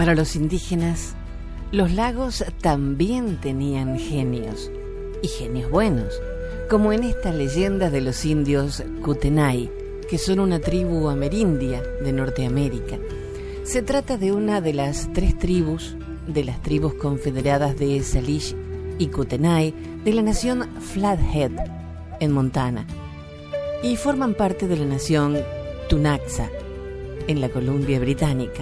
Para 0.05 0.17
los 0.17 0.35
indígenas, 0.35 1.15
los 1.71 1.91
lagos 1.91 2.45
también 2.61 3.41
tenían 3.41 3.97
genios, 3.97 4.69
y 5.23 5.27
genios 5.27 5.71
buenos, 5.71 6.21
como 6.69 6.93
en 6.93 7.03
esta 7.03 7.31
leyenda 7.31 7.89
de 7.89 8.01
los 8.01 8.23
indios 8.23 8.83
Kutenai, 9.01 9.71
que 10.07 10.19
son 10.19 10.41
una 10.41 10.59
tribu 10.59 11.09
amerindia 11.09 11.81
de 12.03 12.13
Norteamérica. 12.13 12.99
Se 13.63 13.81
trata 13.81 14.17
de 14.17 14.31
una 14.31 14.61
de 14.61 14.75
las 14.75 15.11
tres 15.11 15.39
tribus 15.39 15.97
de 16.27 16.43
las 16.43 16.61
tribus 16.61 16.93
confederadas 16.93 17.75
de 17.79 17.99
Salish 18.03 18.55
y 18.99 19.07
Kutenai 19.07 19.73
de 20.03 20.13
la 20.13 20.21
nación 20.21 20.69
Flathead, 20.81 21.49
en 22.19 22.31
Montana, 22.31 22.85
y 23.81 23.95
forman 23.95 24.35
parte 24.35 24.67
de 24.67 24.77
la 24.77 24.85
nación 24.85 25.35
Tunaxa, 25.89 26.47
en 27.27 27.41
la 27.41 27.49
Columbia 27.49 27.99
Británica. 27.99 28.61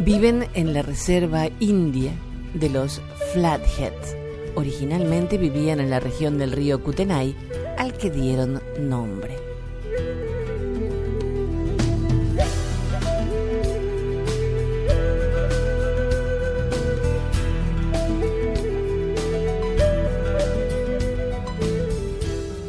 Viven 0.00 0.46
en 0.54 0.74
la 0.74 0.82
reserva 0.82 1.48
india 1.58 2.12
de 2.54 2.70
los 2.70 3.02
Flatheads. 3.32 4.16
Originalmente 4.54 5.38
vivían 5.38 5.80
en 5.80 5.90
la 5.90 5.98
región 5.98 6.38
del 6.38 6.52
río 6.52 6.82
Kutenai, 6.84 7.34
al 7.76 7.92
que 7.94 8.08
dieron 8.08 8.62
nombre. 8.78 9.36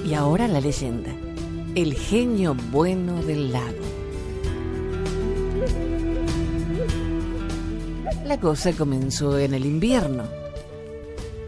Y 0.03 0.13
ahora 0.15 0.47
la 0.47 0.59
leyenda, 0.59 1.11
el 1.75 1.93
genio 1.93 2.55
bueno 2.71 3.21
del 3.23 3.51
lago. 3.51 3.88
La 8.29 8.39
cosa 8.39 8.73
comenzó 8.73 9.39
en 9.39 9.55
el 9.55 9.65
invierno, 9.65 10.25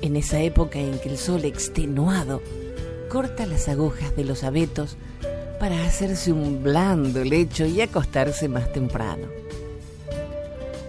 en 0.01 0.15
esa 0.15 0.39
época 0.41 0.79
en 0.79 0.97
que 0.97 1.09
el 1.09 1.19
sol 1.19 1.45
extenuado 1.45 2.41
corta 3.07 3.45
las 3.45 3.69
agujas 3.69 4.15
de 4.15 4.25
los 4.25 4.43
abetos 4.43 4.97
para 5.59 5.85
hacerse 5.85 6.33
un 6.33 6.63
blando 6.63 7.23
lecho 7.23 7.67
y 7.67 7.81
acostarse 7.81 8.49
más 8.49 8.73
temprano. 8.73 9.27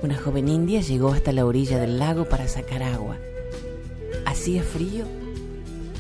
Una 0.03 0.17
joven 0.17 0.49
india 0.49 0.81
llegó 0.81 1.13
hasta 1.13 1.31
la 1.31 1.45
orilla 1.45 1.79
del 1.79 1.99
lago 1.99 2.25
para 2.27 2.49
sacar 2.49 2.83
agua. 2.83 3.19
Hacía 4.25 4.63
frío 4.63 5.05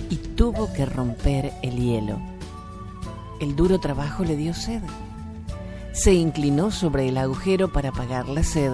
y 0.08 0.16
tuvo 0.16 0.72
que 0.72 0.86
romper 0.86 1.52
el 1.60 1.76
hielo. 1.76 2.18
El 3.42 3.54
duro 3.56 3.78
trabajo 3.78 4.24
le 4.24 4.36
dio 4.36 4.54
sed. 4.54 4.80
Se 5.92 6.14
inclinó 6.14 6.70
sobre 6.70 7.10
el 7.10 7.18
agujero 7.18 7.70
para 7.70 7.90
apagar 7.90 8.26
la 8.30 8.42
sed 8.42 8.72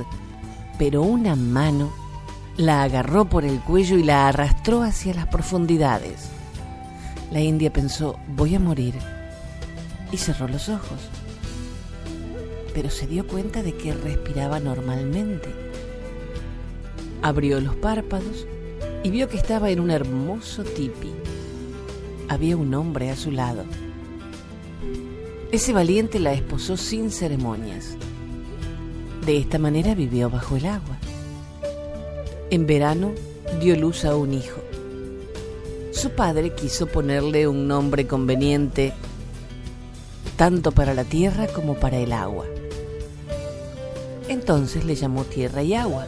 pero 0.79 1.03
una 1.03 1.35
mano 1.37 1.93
la 2.57 2.83
agarró 2.83 3.29
por 3.29 3.45
el 3.45 3.61
cuello 3.61 3.99
y 3.99 4.05
la 4.05 4.29
arrastró 4.29 4.83
hacia 4.83 5.15
las 5.15 5.27
profundidades. 5.27 6.29
La 7.31 7.41
india 7.41 7.73
pensó, 7.73 8.19
voy 8.29 8.55
a 8.55 8.61
morir, 8.61 8.95
y 10.11 10.17
cerró 10.17 10.49
los 10.49 10.69
ojos. 10.69 10.99
Pero 12.73 12.91
se 12.91 13.07
dio 13.07 13.27
cuenta 13.27 13.63
de 13.63 13.75
que 13.75 13.93
respiraba 13.93 14.61
normalmente. 14.61 15.49
Abrió 17.23 17.61
los 17.61 17.77
párpados 17.77 18.47
y 19.03 19.11
vio 19.11 19.29
que 19.29 19.37
estaba 19.37 19.71
en 19.71 19.81
un 19.81 19.91
hermoso 19.91 20.65
tipi. 20.65 21.13
Había 22.29 22.57
un 22.57 22.73
hombre 22.75 23.11
a 23.11 23.17
su 23.17 23.31
lado. 23.31 23.65
Ese 25.51 25.73
valiente 25.73 26.19
la 26.19 26.33
esposó 26.33 26.77
sin 26.77 27.11
ceremonias. 27.11 27.97
De 29.29 29.37
esta 29.37 29.59
manera 29.59 29.95
vivió 29.95 30.31
bajo 30.31 30.57
el 30.57 30.65
agua. 30.65 30.97
En 32.49 32.67
verano 32.67 33.13
dio 33.61 33.77
luz 33.77 34.07
a 34.07 34.17
un 34.17 34.33
hijo. 34.33 34.59
Su 35.93 36.13
padre 36.13 36.55
quiso 36.55 36.87
ponerle 36.87 37.47
un 37.47 37.69
nombre 37.69 38.07
conveniente 38.07 38.95
tanto 40.39 40.73
para 40.73 40.95
la 40.95 41.05
tierra 41.05 41.47
como 41.47 41.75
para 41.75 41.99
el 41.99 42.15
agua. 42.15 42.47
Entonces 44.29 44.87
le 44.87 44.95
llamó 44.95 45.25
tierra 45.25 45.63
y 45.63 45.75
agua. 45.75 46.07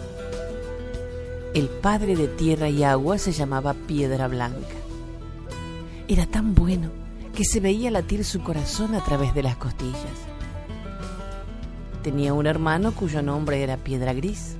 El 1.53 1.69
padre 1.69 2.17
de 2.17 2.27
tierra 2.27 2.71
y 2.71 2.85
agua 2.85 3.19
se 3.19 3.33
llamaba 3.33 3.75
Piedra 3.75 4.29
Blanca. 4.29 4.77
Era 6.09 6.25
tan 6.25 6.55
bueno 6.55 6.89
que 7.35 7.45
se 7.45 7.61
veía 7.61 7.91
latir 7.91 8.25
su 8.25 8.43
corazón 8.43 8.95
a 8.95 9.05
través 9.05 9.35
de 9.35 9.43
las 9.43 9.57
costillas. 9.57 10.30
Tenía 12.03 12.33
un 12.33 12.47
hermano 12.47 12.93
cuyo 12.93 13.23
nombre 13.23 13.63
era 13.63 13.77
Piedra 13.77 14.15
Gris. 14.15 14.57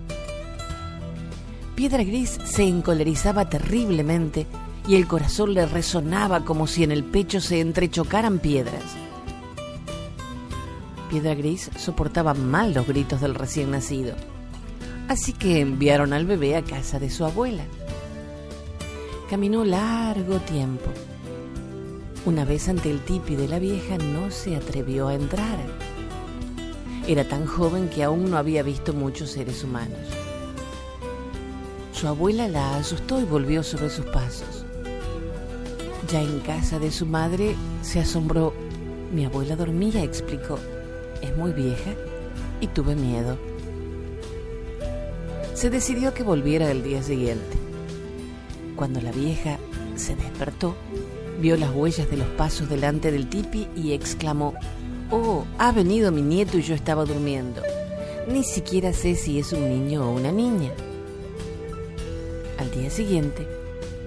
Piedra 1.75 2.05
Gris 2.05 2.39
se 2.45 2.65
encolerizaba 2.65 3.49
terriblemente 3.49 4.47
y 4.87 4.97
el 4.97 5.07
corazón 5.07 5.55
le 5.55 5.65
resonaba 5.65 6.45
como 6.45 6.67
si 6.67 6.85
en 6.85 6.93
el 6.93 7.05
pecho 7.05 7.41
se 7.41 7.61
entrechocaran 7.61 8.39
piedras. 8.39 8.85
Piedra 11.09 11.35
Gris 11.35 11.71
soportaba 11.77 12.35
mal 12.35 12.75
los 12.75 12.87
gritos 12.87 13.23
del 13.23 13.35
recién 13.35 13.71
nacido, 13.71 14.15
así 15.09 15.33
que 15.33 15.61
enviaron 15.61 16.13
al 16.13 16.27
bebé 16.27 16.57
a 16.57 16.63
casa 16.63 16.99
de 16.99 17.09
su 17.09 17.25
abuela. 17.25 17.65
Caminó 19.31 19.65
largo 19.65 20.39
tiempo. 20.41 20.91
Una 22.27 22.45
vez 22.45 22.69
ante 22.69 22.91
el 22.91 23.01
tipi 23.01 23.35
de 23.35 23.49
la 23.49 23.59
vieja 23.59 23.97
no 23.97 24.31
se 24.31 24.57
atrevió 24.57 25.09
a 25.09 25.15
entrar. 25.15 25.59
Era 27.07 27.25
tan 27.25 27.47
joven 27.47 27.89
que 27.89 28.05
aún 28.05 28.31
no 28.31 28.37
había 28.37 28.63
visto 28.63 28.93
muchos 28.93 29.31
seres 29.31 29.65
humanos. 29.65 29.99
Su 31.93 32.09
abuela 32.09 32.49
la 32.49 32.77
asustó 32.77 33.21
y 33.21 33.25
volvió 33.25 33.63
sobre 33.63 33.91
sus 33.91 34.07
pasos. 34.07 34.65
Ya 36.11 36.23
en 36.23 36.41
casa 36.41 36.79
de 36.79 36.91
su 36.91 37.07
madre 37.07 37.55
se 37.83 38.01
asombró. 38.01 38.53
Mi 39.13 39.25
abuela 39.25 39.57
dormía, 39.57 40.03
explicó. 40.03 40.59
Es 41.21 41.37
muy 41.37 41.53
vieja 41.53 41.91
y 42.61 42.69
tuve 42.69 42.95
miedo. 42.95 43.37
Se 45.55 45.69
decidió 45.69 46.15
que 46.15 46.23
volviera 46.23 46.71
el 46.71 46.83
día 46.83 47.03
siguiente. 47.03 47.59
Cuando 48.77 49.01
la 49.03 49.13
vieja 49.13 49.59
se 49.97 50.17
despertó, 50.17 50.75
vio 51.41 51.57
las 51.57 51.71
huellas 51.71 52.11
de 52.11 52.17
los 52.17 52.29
pasos 52.29 52.69
delante 52.69 53.13
del 53.13 53.29
tipi 53.29 53.69
y 53.77 53.93
exclamó, 53.93 54.55
Oh, 55.13 55.45
ha 55.59 55.73
venido 55.73 56.13
mi 56.13 56.23
nieto 56.23 56.57
y 56.57 56.63
yo 56.63 56.75
estaba 56.75 57.05
durmiendo. 57.05 57.63
Ni 58.29 58.45
siquiera 58.45 58.93
sé 58.93 59.17
si 59.17 59.41
es 59.41 59.53
un 59.53 59.69
niño 59.69 60.09
o 60.09 60.15
una 60.15 60.31
niña. 60.31 60.71
Al 62.59 62.71
día 62.71 62.91
siguiente, 62.91 63.49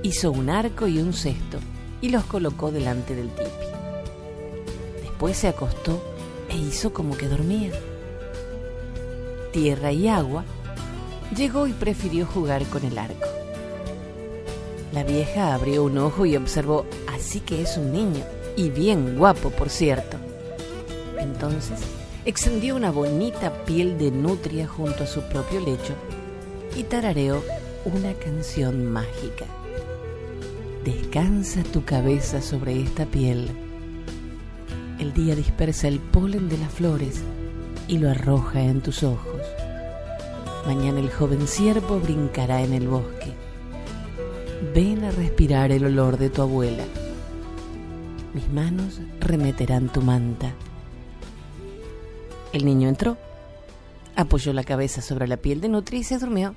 hizo 0.01 0.31
un 0.31 0.49
arco 0.49 0.87
y 0.87 0.99
un 0.99 1.11
cesto 1.11 1.59
y 1.99 2.07
los 2.07 2.23
colocó 2.23 2.71
delante 2.71 3.15
del 3.15 3.27
tipi. 3.29 3.49
Después 5.01 5.35
se 5.35 5.49
acostó 5.49 6.01
e 6.47 6.55
hizo 6.55 6.93
como 6.93 7.17
que 7.17 7.27
dormía. 7.27 7.71
Tierra 9.51 9.91
y 9.91 10.07
agua 10.07 10.45
llegó 11.35 11.67
y 11.67 11.73
prefirió 11.73 12.25
jugar 12.25 12.65
con 12.67 12.85
el 12.85 12.97
arco. 12.97 13.27
La 14.93 15.03
vieja 15.03 15.53
abrió 15.53 15.83
un 15.83 15.97
ojo 15.97 16.25
y 16.25 16.37
observó, 16.37 16.85
así 17.13 17.41
que 17.41 17.61
es 17.61 17.77
un 17.77 17.91
niño, 17.91 18.23
y 18.55 18.69
bien 18.69 19.17
guapo, 19.17 19.49
por 19.49 19.69
cierto. 19.69 20.17
Entonces, 21.23 21.79
extendió 22.25 22.75
una 22.75 22.91
bonita 22.91 23.63
piel 23.65 23.97
de 23.97 24.11
nutria 24.11 24.67
junto 24.67 25.03
a 25.03 25.07
su 25.07 25.21
propio 25.23 25.61
lecho 25.61 25.93
y 26.75 26.83
tarareó 26.83 27.41
una 27.85 28.13
canción 28.13 28.85
mágica. 28.85 29.45
Descansa 30.83 31.63
tu 31.63 31.85
cabeza 31.85 32.41
sobre 32.41 32.81
esta 32.81 33.05
piel. 33.05 33.49
El 34.99 35.13
día 35.13 35.35
dispersa 35.35 35.87
el 35.87 35.99
polen 35.99 36.49
de 36.49 36.57
las 36.57 36.71
flores 36.71 37.21
y 37.87 37.97
lo 37.97 38.09
arroja 38.09 38.61
en 38.61 38.81
tus 38.81 39.03
ojos. 39.03 39.41
Mañana 40.65 40.99
el 40.99 41.09
joven 41.09 41.47
ciervo 41.47 41.99
brincará 41.99 42.61
en 42.61 42.73
el 42.73 42.87
bosque. 42.87 43.33
Ven 44.73 45.03
a 45.05 45.11
respirar 45.11 45.71
el 45.71 45.85
olor 45.85 46.17
de 46.17 46.29
tu 46.29 46.41
abuela. 46.41 46.83
Mis 48.33 48.49
manos 48.49 48.99
remeterán 49.19 49.89
tu 49.89 50.01
manta. 50.01 50.53
El 52.53 52.65
niño 52.65 52.87
entró, 52.87 53.17
apoyó 54.15 54.53
la 54.53 54.63
cabeza 54.63 55.01
sobre 55.01 55.27
la 55.27 55.37
piel 55.37 55.59
de 55.59 55.69
Nutria 55.69 55.99
y 55.99 56.03
se 56.03 56.19
durmió. 56.19 56.53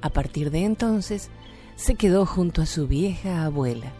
A 0.00 0.10
partir 0.10 0.52
de 0.52 0.64
entonces, 0.64 1.28
se 1.74 1.96
quedó 1.96 2.24
junto 2.24 2.62
a 2.62 2.66
su 2.66 2.86
vieja 2.86 3.44
abuela. 3.44 3.92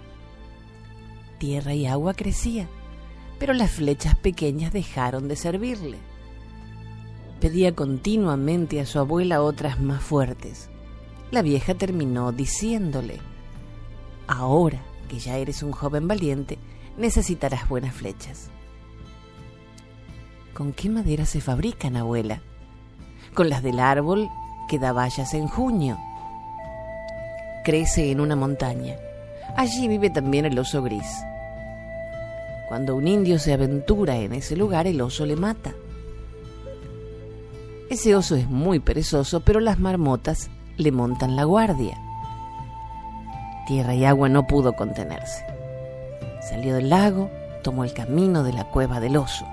Tierra 1.38 1.74
y 1.74 1.86
agua 1.86 2.14
crecía, 2.14 2.68
pero 3.40 3.52
las 3.52 3.72
flechas 3.72 4.14
pequeñas 4.16 4.72
dejaron 4.72 5.26
de 5.26 5.34
servirle. 5.34 5.98
Pedía 7.40 7.74
continuamente 7.74 8.80
a 8.80 8.86
su 8.86 9.00
abuela 9.00 9.42
otras 9.42 9.80
más 9.80 10.02
fuertes. 10.02 10.70
La 11.32 11.42
vieja 11.42 11.74
terminó 11.74 12.30
diciéndole, 12.30 13.18
ahora 14.28 14.82
que 15.08 15.18
ya 15.18 15.36
eres 15.36 15.64
un 15.64 15.72
joven 15.72 16.06
valiente, 16.06 16.58
necesitarás 16.96 17.68
buenas 17.68 17.94
flechas. 17.94 18.50
¿Con 20.58 20.72
qué 20.72 20.88
madera 20.88 21.24
se 21.24 21.40
fabrican, 21.40 21.96
abuela? 21.96 22.40
Con 23.32 23.48
las 23.48 23.62
del 23.62 23.78
árbol 23.78 24.28
que 24.68 24.80
da 24.80 24.90
bayas 24.90 25.32
en 25.34 25.46
junio. 25.46 25.96
Crece 27.64 28.10
en 28.10 28.18
una 28.18 28.34
montaña. 28.34 28.96
Allí 29.56 29.86
vive 29.86 30.10
también 30.10 30.46
el 30.46 30.58
oso 30.58 30.82
gris. 30.82 31.06
Cuando 32.66 32.96
un 32.96 33.06
indio 33.06 33.38
se 33.38 33.52
aventura 33.52 34.16
en 34.16 34.32
ese 34.32 34.56
lugar, 34.56 34.88
el 34.88 35.00
oso 35.00 35.26
le 35.26 35.36
mata. 35.36 35.74
Ese 37.88 38.16
oso 38.16 38.34
es 38.34 38.50
muy 38.50 38.80
perezoso, 38.80 39.38
pero 39.42 39.60
las 39.60 39.78
marmotas 39.78 40.50
le 40.76 40.90
montan 40.90 41.36
la 41.36 41.44
guardia. 41.44 41.96
Tierra 43.68 43.94
y 43.94 44.04
agua 44.04 44.28
no 44.28 44.48
pudo 44.48 44.72
contenerse. 44.72 45.44
Salió 46.50 46.74
del 46.74 46.90
lago, 46.90 47.30
tomó 47.62 47.84
el 47.84 47.92
camino 47.92 48.42
de 48.42 48.54
la 48.54 48.64
cueva 48.64 48.98
del 48.98 49.18
oso. 49.18 49.46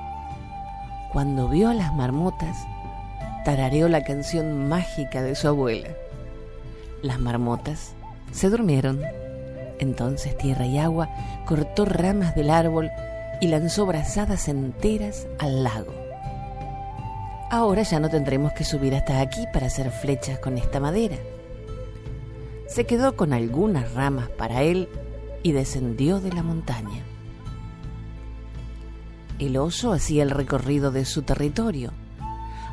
Cuando 1.16 1.48
vio 1.48 1.70
a 1.70 1.74
las 1.74 1.94
marmotas, 1.94 2.58
tarareó 3.46 3.88
la 3.88 4.04
canción 4.04 4.68
mágica 4.68 5.24
de 5.24 5.34
su 5.36 5.48
abuela. 5.48 5.92
Las 7.02 7.22
marmotas 7.22 7.94
se 8.34 8.50
durmieron. 8.50 9.02
Entonces 9.80 10.38
Tierra 10.38 10.66
y 10.66 10.78
Agua 10.78 11.08
cortó 11.46 11.86
ramas 11.86 12.36
del 12.36 12.50
árbol 12.50 12.92
y 13.40 13.48
lanzó 13.48 13.86
brazadas 13.86 14.50
enteras 14.50 15.26
al 15.40 15.64
lago. 15.64 15.94
Ahora 17.50 17.84
ya 17.84 18.02
no 18.02 18.10
tendremos 18.10 18.52
que 18.52 18.66
subir 18.66 18.94
hasta 18.94 19.22
aquí 19.22 19.46
para 19.54 19.68
hacer 19.68 19.92
flechas 19.92 20.40
con 20.40 20.58
esta 20.58 20.82
madera. 20.82 21.16
Se 22.68 22.86
quedó 22.86 23.16
con 23.16 23.32
algunas 23.32 23.94
ramas 23.94 24.28
para 24.32 24.64
él 24.64 24.90
y 25.44 25.54
descendió 25.54 26.20
de 26.20 26.34
la 26.34 26.44
montaña. 26.44 27.15
El 29.40 29.58
oso 29.58 29.94
hacía 29.94 30.24
el 30.24 30.32
recorrido 30.32 30.92
de 30.92 31.06
su 31.06 31.24
territorio 31.24 31.92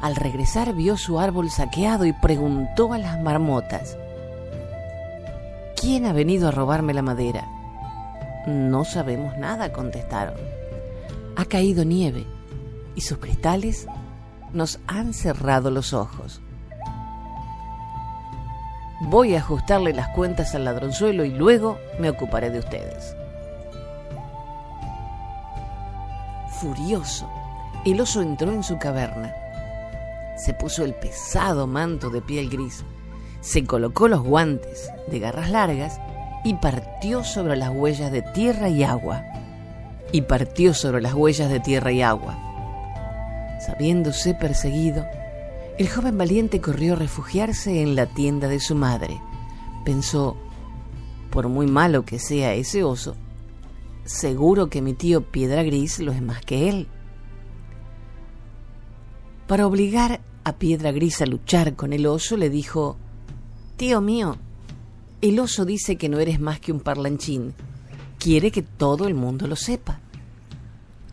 al 0.02 0.16
regresar 0.16 0.74
vio 0.74 0.96
su 0.96 1.20
árbol 1.20 1.48
saqueado 1.48 2.04
y 2.04 2.12
preguntó 2.12 2.92
a 2.92 2.98
las 2.98 3.20
marmotas, 3.20 3.96
¿quién 5.80 6.06
ha 6.06 6.12
venido 6.12 6.48
a 6.48 6.50
robarme 6.50 6.92
la 6.92 7.02
madera? 7.02 7.46
No 8.48 8.84
sabemos 8.84 9.38
nada, 9.38 9.72
contestaron. 9.72 10.34
Ha 11.36 11.44
caído 11.44 11.84
nieve 11.84 12.26
y 12.96 13.02
sus 13.02 13.18
cristales 13.18 13.86
nos 14.52 14.80
han 14.88 15.14
cerrado 15.14 15.70
los 15.70 15.92
ojos. 15.92 16.40
Voy 19.02 19.36
a 19.36 19.38
ajustarle 19.38 19.94
las 19.94 20.08
cuentas 20.16 20.56
al 20.56 20.64
ladronzuelo 20.64 21.24
y 21.24 21.30
luego 21.30 21.78
me 22.00 22.10
ocuparé 22.10 22.50
de 22.50 22.58
ustedes. 22.58 23.14
Furioso, 26.62 27.28
el 27.84 28.00
oso 28.00 28.22
entró 28.22 28.52
en 28.52 28.62
su 28.62 28.78
caverna 28.78 29.34
se 30.42 30.54
puso 30.54 30.84
el 30.84 30.94
pesado 30.94 31.66
manto 31.66 32.10
de 32.10 32.20
piel 32.20 32.48
gris, 32.48 32.84
se 33.40 33.64
colocó 33.64 34.08
los 34.08 34.22
guantes 34.22 34.90
de 35.08 35.20
garras 35.20 35.50
largas 35.50 36.00
y 36.44 36.54
partió 36.54 37.22
sobre 37.22 37.56
las 37.56 37.70
huellas 37.70 38.10
de 38.10 38.22
tierra 38.22 38.68
y 38.68 38.82
agua. 38.82 39.22
Y 40.10 40.22
partió 40.22 40.74
sobre 40.74 41.00
las 41.00 41.14
huellas 41.14 41.48
de 41.48 41.60
tierra 41.60 41.92
y 41.92 42.02
agua. 42.02 42.36
Sabiéndose 43.64 44.34
perseguido, 44.34 45.06
el 45.78 45.88
joven 45.88 46.18
valiente 46.18 46.60
corrió 46.60 46.94
a 46.94 46.96
refugiarse 46.96 47.80
en 47.80 47.94
la 47.94 48.06
tienda 48.06 48.48
de 48.48 48.60
su 48.60 48.74
madre. 48.74 49.20
Pensó, 49.84 50.36
por 51.30 51.48
muy 51.48 51.66
malo 51.66 52.04
que 52.04 52.18
sea 52.18 52.52
ese 52.54 52.82
oso, 52.82 53.16
seguro 54.04 54.68
que 54.68 54.82
mi 54.82 54.94
tío 54.94 55.22
Piedra 55.22 55.62
Gris 55.62 55.98
lo 56.00 56.12
es 56.12 56.22
más 56.22 56.44
que 56.44 56.68
él. 56.68 56.88
Para 59.46 59.66
obligar 59.66 60.20
a 60.44 60.54
Piedra 60.54 60.92
Gris 60.92 61.20
a 61.22 61.26
luchar 61.26 61.74
con 61.76 61.92
el 61.92 62.06
oso, 62.06 62.36
le 62.36 62.50
dijo, 62.50 62.96
Tío 63.76 64.00
mío, 64.00 64.38
el 65.20 65.38
oso 65.38 65.64
dice 65.64 65.96
que 65.96 66.08
no 66.08 66.18
eres 66.18 66.40
más 66.40 66.60
que 66.60 66.72
un 66.72 66.80
parlanchín. 66.80 67.54
Quiere 68.18 68.50
que 68.50 68.62
todo 68.62 69.06
el 69.06 69.14
mundo 69.14 69.46
lo 69.46 69.56
sepa. 69.56 70.00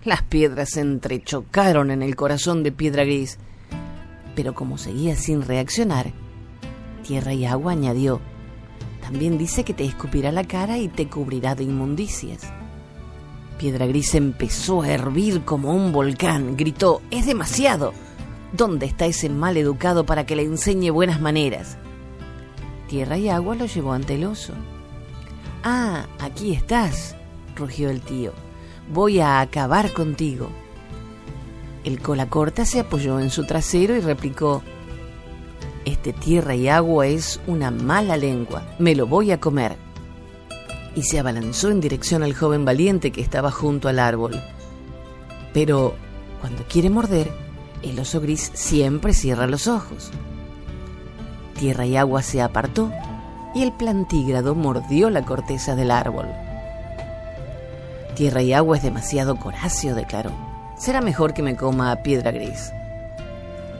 Las 0.03 0.23
piedras 0.23 0.71
se 0.71 0.81
entrechocaron 0.81 1.91
en 1.91 2.01
el 2.01 2.15
corazón 2.15 2.63
de 2.63 2.71
Piedra 2.71 3.03
Gris, 3.03 3.37
pero 4.35 4.55
como 4.55 4.77
seguía 4.77 5.15
sin 5.15 5.41
reaccionar, 5.41 6.13
Tierra 7.05 7.33
y 7.33 7.45
Agua 7.45 7.73
añadió, 7.73 8.21
También 9.01 9.37
dice 9.37 9.63
que 9.63 9.73
te 9.73 9.83
escupirá 9.83 10.31
la 10.31 10.43
cara 10.43 10.77
y 10.77 10.87
te 10.87 11.09
cubrirá 11.09 11.55
de 11.55 11.63
inmundicias. 11.63 12.41
Piedra 13.59 13.85
Gris 13.87 14.15
empezó 14.15 14.83
a 14.83 14.89
hervir 14.89 15.43
como 15.43 15.73
un 15.73 15.91
volcán. 15.91 16.55
Gritó, 16.55 17.01
es 17.11 17.25
demasiado. 17.25 17.91
¿Dónde 18.53 18.85
está 18.85 19.05
ese 19.05 19.27
mal 19.27 19.57
educado 19.57 20.05
para 20.05 20.25
que 20.25 20.37
le 20.37 20.43
enseñe 20.43 20.91
buenas 20.91 21.19
maneras? 21.19 21.77
Tierra 22.87 23.17
y 23.17 23.27
agua 23.27 23.55
lo 23.55 23.65
llevó 23.65 23.91
ante 23.91 24.15
el 24.15 24.23
oso. 24.23 24.53
Ah, 25.61 26.05
aquí 26.19 26.53
estás, 26.53 27.17
rugió 27.57 27.89
el 27.89 27.99
tío. 27.99 28.31
Voy 28.93 29.19
a 29.19 29.41
acabar 29.41 29.91
contigo. 29.91 30.49
El 31.83 32.01
cola 32.01 32.29
corta 32.29 32.63
se 32.63 32.79
apoyó 32.79 33.19
en 33.19 33.29
su 33.29 33.45
trasero 33.45 33.93
y 33.93 33.99
replicó, 33.99 34.63
Este 35.83 36.13
tierra 36.13 36.55
y 36.55 36.69
agua 36.69 37.07
es 37.07 37.41
una 37.45 37.71
mala 37.71 38.15
lengua, 38.15 38.63
me 38.79 38.95
lo 38.95 39.05
voy 39.05 39.31
a 39.31 39.39
comer. 39.41 39.88
Y 40.95 41.03
se 41.03 41.19
abalanzó 41.19 41.69
en 41.69 41.81
dirección 41.81 42.23
al 42.23 42.33
joven 42.33 42.65
valiente 42.65 43.11
que 43.11 43.21
estaba 43.21 43.51
junto 43.51 43.87
al 43.89 43.99
árbol. 43.99 44.41
Pero 45.53 45.95
cuando 46.41 46.63
quiere 46.63 46.89
morder, 46.89 47.31
el 47.83 47.99
oso 47.99 48.21
gris 48.21 48.51
siempre 48.53 49.13
cierra 49.13 49.47
los 49.47 49.67
ojos. 49.67 50.11
Tierra 51.57 51.85
y 51.85 51.97
agua 51.97 52.21
se 52.21 52.41
apartó 52.41 52.91
y 53.53 53.63
el 53.63 53.71
plantígrado 53.71 54.55
mordió 54.55 55.09
la 55.09 55.23
corteza 55.23 55.75
del 55.75 55.91
árbol. 55.91 56.27
Tierra 58.15 58.41
y 58.41 58.53
agua 58.53 58.77
es 58.77 58.83
demasiado 58.83 59.37
coracio, 59.37 59.95
declaró. 59.95 60.31
Será 60.77 61.01
mejor 61.01 61.33
que 61.33 61.43
me 61.43 61.55
coma 61.55 61.91
a 61.91 62.03
Piedra 62.03 62.31
Gris. 62.31 62.71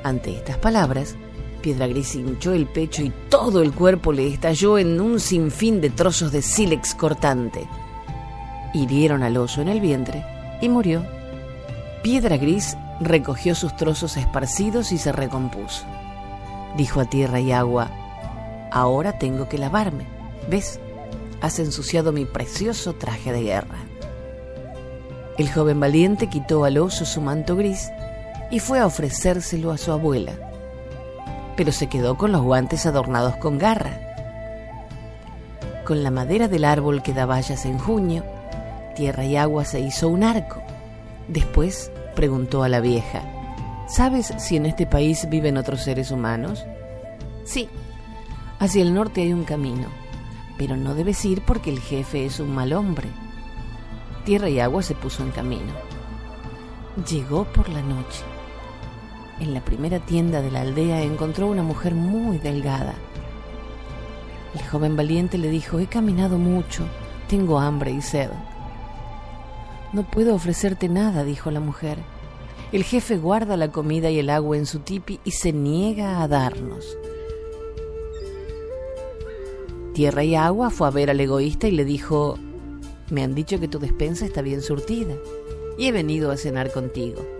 Ante 0.04 0.36
estas 0.36 0.58
palabras, 0.58 1.16
Piedra 1.62 1.88
Gris 1.88 2.16
hinchó 2.16 2.54
el 2.54 2.66
pecho 2.66 3.04
y 3.04 3.12
todo 3.30 3.62
el 3.62 3.74
cuerpo 3.74 4.14
le 4.14 4.28
estalló 4.28 4.78
en 4.78 5.00
un 5.00 5.20
sinfín 5.20 5.82
de 5.82 5.90
trozos 5.90 6.32
de 6.32 6.42
sílex 6.42 6.96
cortante. 6.96 7.68
Hirieron 8.74 9.24
al 9.24 9.38
oso 9.38 9.62
en 9.62 9.68
el 9.68 9.82
vientre 9.82 10.24
y 10.62 10.70
murió. 10.70 11.06
Piedra 12.02 12.38
Gris 12.38 12.78
recogió 13.02 13.56
sus 13.56 13.76
trozos 13.76 14.18
esparcidos 14.18 14.92
y 14.92 14.98
se 14.98 15.12
recompuso. 15.12 15.86
Dijo 16.78 17.02
a 17.02 17.06
tierra 17.06 17.40
y 17.40 17.52
agua, 17.52 17.90
ahora 18.72 19.18
tengo 19.20 19.50
que 19.50 19.58
lavarme. 19.58 20.06
¿Ves? 20.50 20.80
Has 21.42 21.60
ensuciado 21.60 22.12
mi 22.12 22.26
precioso 22.26 22.94
traje 22.94 23.32
de 23.32 23.44
guerra. 23.44 23.78
El 25.38 25.52
joven 25.52 25.80
valiente 25.80 26.28
quitó 26.28 26.66
al 26.66 26.78
oso 26.78 27.06
su 27.06 27.22
manto 27.22 27.56
gris 27.56 27.90
y 28.52 28.60
fue 28.60 28.80
a 28.80 28.86
ofrecérselo 28.86 29.72
a 29.72 29.78
su 29.78 29.92
abuela, 29.92 30.34
pero 31.60 31.74
se 31.74 31.88
quedó 31.88 32.16
con 32.16 32.32
los 32.32 32.42
guantes 32.42 32.86
adornados 32.86 33.36
con 33.36 33.58
garra. 33.58 33.92
Con 35.86 36.04
la 36.04 36.10
madera 36.10 36.48
del 36.48 36.64
árbol 36.64 37.04
que 37.04 37.14
da 37.14 37.26
bayas 37.26 37.66
en 37.66 37.78
junio, 37.78 38.24
tierra 38.96 39.26
y 39.26 39.36
agua 39.36 39.66
se 39.66 39.82
hizo 39.82 40.08
un 40.08 40.24
arco. 40.24 40.64
Después 41.28 41.92
preguntó 42.16 42.64
a 42.64 42.70
la 42.70 42.80
vieja, 42.80 43.24
¿sabes 43.90 44.34
si 44.38 44.56
en 44.56 44.68
este 44.68 44.86
país 44.86 45.28
viven 45.30 45.58
otros 45.58 45.82
seres 45.82 46.12
humanos? 46.12 46.64
Sí, 47.44 47.68
hacia 48.60 48.82
el 48.82 48.94
norte 48.94 49.20
hay 49.20 49.34
un 49.34 49.44
camino, 49.44 49.90
pero 50.58 50.78
no 50.78 50.96
debes 50.96 51.26
ir 51.26 51.42
porque 51.42 51.72
el 51.72 51.82
jefe 51.82 52.26
es 52.26 52.40
un 52.40 52.56
mal 52.56 52.72
hombre. 52.72 53.10
Tierra 54.24 54.48
y 54.48 54.62
agua 54.62 54.82
se 54.82 54.96
puso 54.96 55.24
en 55.24 55.32
camino. 55.32 55.74
Llegó 57.06 57.44
por 57.44 57.68
la 57.68 57.82
noche. 57.82 58.24
En 59.40 59.54
la 59.54 59.62
primera 59.64 60.00
tienda 60.00 60.42
de 60.42 60.52
la 60.52 60.62
aldea 60.62 61.02
encontró 61.02 61.48
una 61.48 61.64
mujer 61.64 61.96
muy 61.96 62.38
delgada. 62.40 62.96
El 64.54 64.62
joven 64.68 64.96
valiente 64.96 65.38
le 65.38 65.50
dijo, 65.50 65.80
he 65.80 65.88
caminado 65.88 66.38
mucho, 66.38 66.84
tengo 67.30 67.60
hambre 67.60 67.92
y 67.92 68.02
sed. 68.02 68.30
No 69.94 70.04
puedo 70.04 70.36
ofrecerte 70.36 70.90
nada, 70.90 71.24
dijo 71.24 71.52
la 71.52 71.60
mujer. 71.60 71.98
El 72.72 72.84
jefe 72.84 73.18
guarda 73.18 73.58
la 73.58 73.72
comida 73.72 74.10
y 74.12 74.20
el 74.20 74.30
agua 74.30 74.58
en 74.58 74.66
su 74.66 74.80
tipi 74.80 75.20
y 75.24 75.32
se 75.32 75.54
niega 75.54 76.22
a 76.22 76.28
darnos. 76.28 76.98
Tierra 79.94 80.24
y 80.24 80.36
Agua 80.36 80.70
fue 80.70 80.88
a 80.88 80.92
ver 80.92 81.10
al 81.10 81.20
egoísta 81.20 81.68
y 81.68 81.72
le 81.72 81.84
dijo, 81.84 82.38
me 83.10 83.24
han 83.24 83.36
dicho 83.36 83.60
que 83.60 83.68
tu 83.68 83.80
despensa 83.80 84.26
está 84.26 84.42
bien 84.42 84.62
surtida 84.62 85.16
y 85.78 85.88
he 85.88 85.92
venido 85.92 86.32
a 86.32 86.38
cenar 86.38 86.72
contigo. 86.72 87.39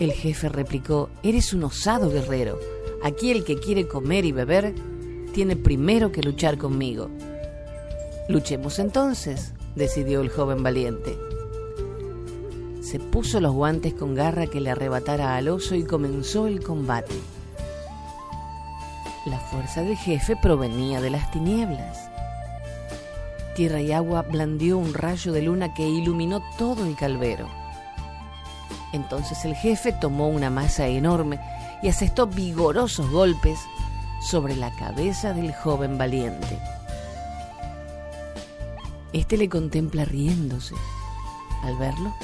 El 0.00 0.12
jefe 0.12 0.48
replicó, 0.48 1.10
eres 1.22 1.52
un 1.52 1.64
osado 1.64 2.10
guerrero. 2.10 2.58
Aquí 3.02 3.30
el 3.30 3.44
que 3.44 3.58
quiere 3.58 3.86
comer 3.86 4.24
y 4.24 4.32
beber 4.32 4.74
tiene 5.32 5.56
primero 5.56 6.12
que 6.12 6.22
luchar 6.22 6.58
conmigo. 6.58 7.08
Luchemos 8.28 8.78
entonces, 8.78 9.52
decidió 9.74 10.20
el 10.20 10.28
joven 10.28 10.62
valiente. 10.62 11.18
Se 12.80 12.98
puso 12.98 13.40
los 13.40 13.52
guantes 13.52 13.94
con 13.94 14.14
garra 14.14 14.46
que 14.46 14.60
le 14.60 14.70
arrebatara 14.70 15.36
al 15.36 15.48
oso 15.48 15.74
y 15.74 15.84
comenzó 15.84 16.46
el 16.46 16.62
combate. 16.62 17.14
La 19.26 19.38
fuerza 19.38 19.82
del 19.82 19.96
jefe 19.96 20.34
provenía 20.40 21.00
de 21.00 21.10
las 21.10 21.30
tinieblas. 21.30 22.10
Tierra 23.54 23.80
y 23.80 23.92
agua 23.92 24.22
blandió 24.22 24.78
un 24.78 24.94
rayo 24.94 25.32
de 25.32 25.42
luna 25.42 25.74
que 25.74 25.88
iluminó 25.88 26.42
todo 26.58 26.84
el 26.84 26.96
calvero. 26.96 27.61
Entonces 28.92 29.44
el 29.44 29.54
jefe 29.54 29.92
tomó 29.92 30.28
una 30.28 30.50
masa 30.50 30.86
enorme 30.86 31.40
y 31.82 31.88
asestó 31.88 32.26
vigorosos 32.26 33.10
golpes 33.10 33.58
sobre 34.20 34.54
la 34.54 34.70
cabeza 34.70 35.32
del 35.32 35.54
joven 35.54 35.98
valiente. 35.98 36.58
Este 39.12 39.36
le 39.36 39.48
contempla 39.48 40.04
riéndose. 40.04 40.74
Al 41.62 41.76
verlo, 41.76 42.14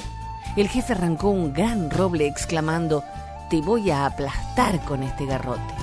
el 0.55 0.67
jefe 0.67 0.93
arrancó 0.93 1.29
un 1.29 1.53
gran 1.53 1.91
roble 1.91 2.27
exclamando, 2.27 3.03
Te 3.49 3.61
voy 3.61 3.91
a 3.91 4.05
aplastar 4.05 4.83
con 4.85 5.03
este 5.03 5.25
garrote. 5.25 5.73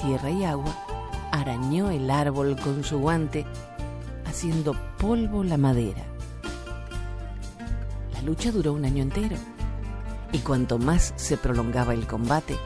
Tierra 0.00 0.30
y 0.30 0.44
agua 0.44 0.74
arañó 1.32 1.90
el 1.90 2.10
árbol 2.10 2.56
con 2.60 2.84
su 2.84 2.98
guante, 3.00 3.44
haciendo 4.26 4.74
polvo 4.98 5.42
la 5.42 5.56
madera. 5.56 6.02
La 8.12 8.22
lucha 8.22 8.52
duró 8.52 8.74
un 8.74 8.84
año 8.84 9.02
entero, 9.02 9.36
y 10.32 10.38
cuanto 10.38 10.78
más 10.78 11.12
se 11.16 11.36
prolongaba 11.36 11.94
el 11.94 12.06
combate, 12.06 12.56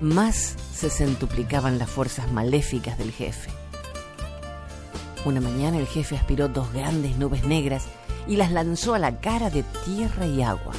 más 0.00 0.56
se 0.72 0.90
centuplicaban 0.90 1.78
las 1.78 1.90
fuerzas 1.90 2.32
maléficas 2.32 2.98
del 2.98 3.12
jefe. 3.12 3.50
Una 5.24 5.40
mañana 5.40 5.76
el 5.76 5.86
jefe 5.86 6.16
aspiró 6.16 6.48
dos 6.48 6.72
grandes 6.72 7.18
nubes 7.18 7.44
negras 7.44 7.84
y 8.26 8.36
las 8.36 8.50
lanzó 8.50 8.94
a 8.94 8.98
la 8.98 9.20
cara 9.20 9.50
de 9.50 9.62
tierra 9.84 10.26
y 10.26 10.42
agua. 10.42 10.72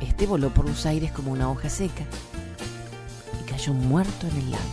Este 0.00 0.26
voló 0.26 0.48
por 0.48 0.66
los 0.66 0.86
aires 0.86 1.12
como 1.12 1.32
una 1.32 1.50
hoja 1.50 1.68
seca 1.68 2.04
y 3.40 3.44
cayó 3.50 3.74
muerto 3.74 4.26
en 4.26 4.36
el 4.38 4.50
lago. 4.52 4.64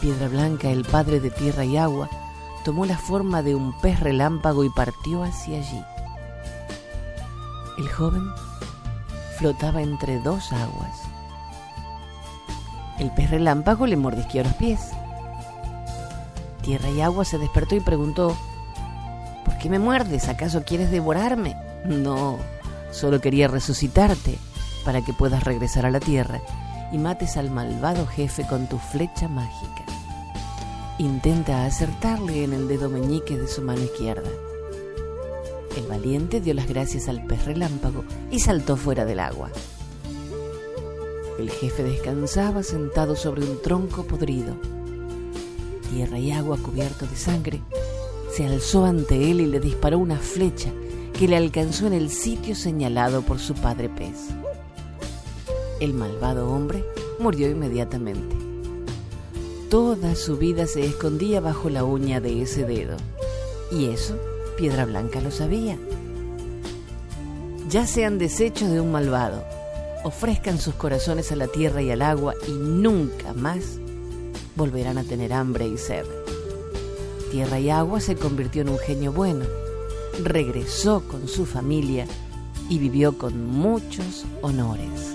Piedra 0.00 0.28
Blanca, 0.28 0.70
el 0.70 0.84
padre 0.84 1.20
de 1.20 1.30
tierra 1.30 1.64
y 1.64 1.76
agua, 1.76 2.08
tomó 2.64 2.86
la 2.86 2.96
forma 2.96 3.42
de 3.42 3.54
un 3.54 3.78
pez 3.80 4.00
relámpago 4.00 4.64
y 4.64 4.70
partió 4.70 5.22
hacia 5.22 5.58
allí. 5.58 5.97
El 7.78 7.88
joven 7.88 8.32
flotaba 9.38 9.82
entre 9.82 10.18
dos 10.18 10.52
aguas. 10.52 11.00
El 12.98 13.12
pez 13.12 13.30
relámpago 13.30 13.86
le 13.86 13.96
mordisqueó 13.96 14.42
los 14.42 14.54
pies. 14.54 14.80
Tierra 16.60 16.90
y 16.90 17.00
agua 17.00 17.24
se 17.24 17.38
despertó 17.38 17.76
y 17.76 17.80
preguntó, 17.80 18.36
¿por 19.44 19.56
qué 19.58 19.70
me 19.70 19.78
muerdes? 19.78 20.28
¿Acaso 20.28 20.64
quieres 20.64 20.90
devorarme? 20.90 21.56
No, 21.84 22.38
solo 22.90 23.20
quería 23.20 23.46
resucitarte 23.46 24.38
para 24.84 25.00
que 25.02 25.12
puedas 25.12 25.44
regresar 25.44 25.86
a 25.86 25.92
la 25.92 26.00
tierra 26.00 26.40
y 26.90 26.98
mates 26.98 27.36
al 27.36 27.50
malvado 27.50 28.08
jefe 28.08 28.44
con 28.48 28.66
tu 28.66 28.78
flecha 28.78 29.28
mágica. 29.28 29.84
Intenta 30.98 31.64
acertarle 31.64 32.42
en 32.42 32.54
el 32.54 32.66
dedo 32.66 32.88
meñique 32.88 33.38
de 33.38 33.46
su 33.46 33.62
mano 33.62 33.82
izquierda. 33.82 34.28
El 35.76 35.86
valiente 35.86 36.40
dio 36.40 36.54
las 36.54 36.68
gracias 36.68 37.08
al 37.08 37.24
pez 37.26 37.44
relámpago 37.44 38.04
y 38.30 38.40
saltó 38.40 38.76
fuera 38.76 39.04
del 39.04 39.20
agua. 39.20 39.50
El 41.38 41.50
jefe 41.50 41.84
descansaba 41.84 42.62
sentado 42.62 43.14
sobre 43.14 43.44
un 43.44 43.62
tronco 43.62 44.04
podrido 44.04 44.56
tierra 45.88 46.18
y 46.18 46.30
agua 46.32 46.58
cubierto 46.58 47.06
de 47.06 47.16
sangre, 47.16 47.60
se 48.30 48.46
alzó 48.46 48.84
ante 48.84 49.30
él 49.30 49.40
y 49.40 49.46
le 49.46 49.60
disparó 49.60 49.98
una 49.98 50.18
flecha 50.18 50.70
que 51.18 51.28
le 51.28 51.36
alcanzó 51.36 51.86
en 51.86 51.94
el 51.94 52.10
sitio 52.10 52.54
señalado 52.54 53.22
por 53.22 53.38
su 53.38 53.54
padre 53.54 53.88
pez. 53.88 54.28
El 55.80 55.94
malvado 55.94 56.50
hombre 56.50 56.84
murió 57.18 57.50
inmediatamente. 57.50 58.36
Toda 59.70 60.14
su 60.14 60.36
vida 60.36 60.66
se 60.66 60.84
escondía 60.84 61.40
bajo 61.40 61.68
la 61.68 61.84
uña 61.84 62.20
de 62.20 62.42
ese 62.42 62.64
dedo. 62.64 62.96
Y 63.70 63.86
eso 63.86 64.16
Piedra 64.58 64.84
Blanca 64.86 65.20
lo 65.20 65.30
sabía. 65.30 65.78
Ya 67.70 67.86
sean 67.86 68.18
desechos 68.18 68.70
de 68.70 68.80
un 68.80 68.90
malvado, 68.90 69.44
ofrezcan 70.02 70.58
sus 70.58 70.74
corazones 70.74 71.30
a 71.30 71.36
la 71.36 71.46
tierra 71.46 71.80
y 71.80 71.92
al 71.92 72.02
agua 72.02 72.34
y 72.48 72.50
nunca 72.50 73.34
más 73.34 73.78
volverán 74.56 74.98
a 74.98 75.04
tener 75.04 75.32
hambre 75.32 75.68
y 75.68 75.78
sed. 75.78 76.04
Tierra 77.30 77.60
y 77.60 77.70
Agua 77.70 78.00
se 78.00 78.16
convirtió 78.16 78.62
en 78.62 78.70
un 78.70 78.78
genio 78.78 79.12
bueno, 79.12 79.44
regresó 80.24 81.02
con 81.06 81.28
su 81.28 81.46
familia 81.46 82.06
y 82.68 82.78
vivió 82.78 83.16
con 83.16 83.46
muchos 83.46 84.24
honores. 84.42 85.14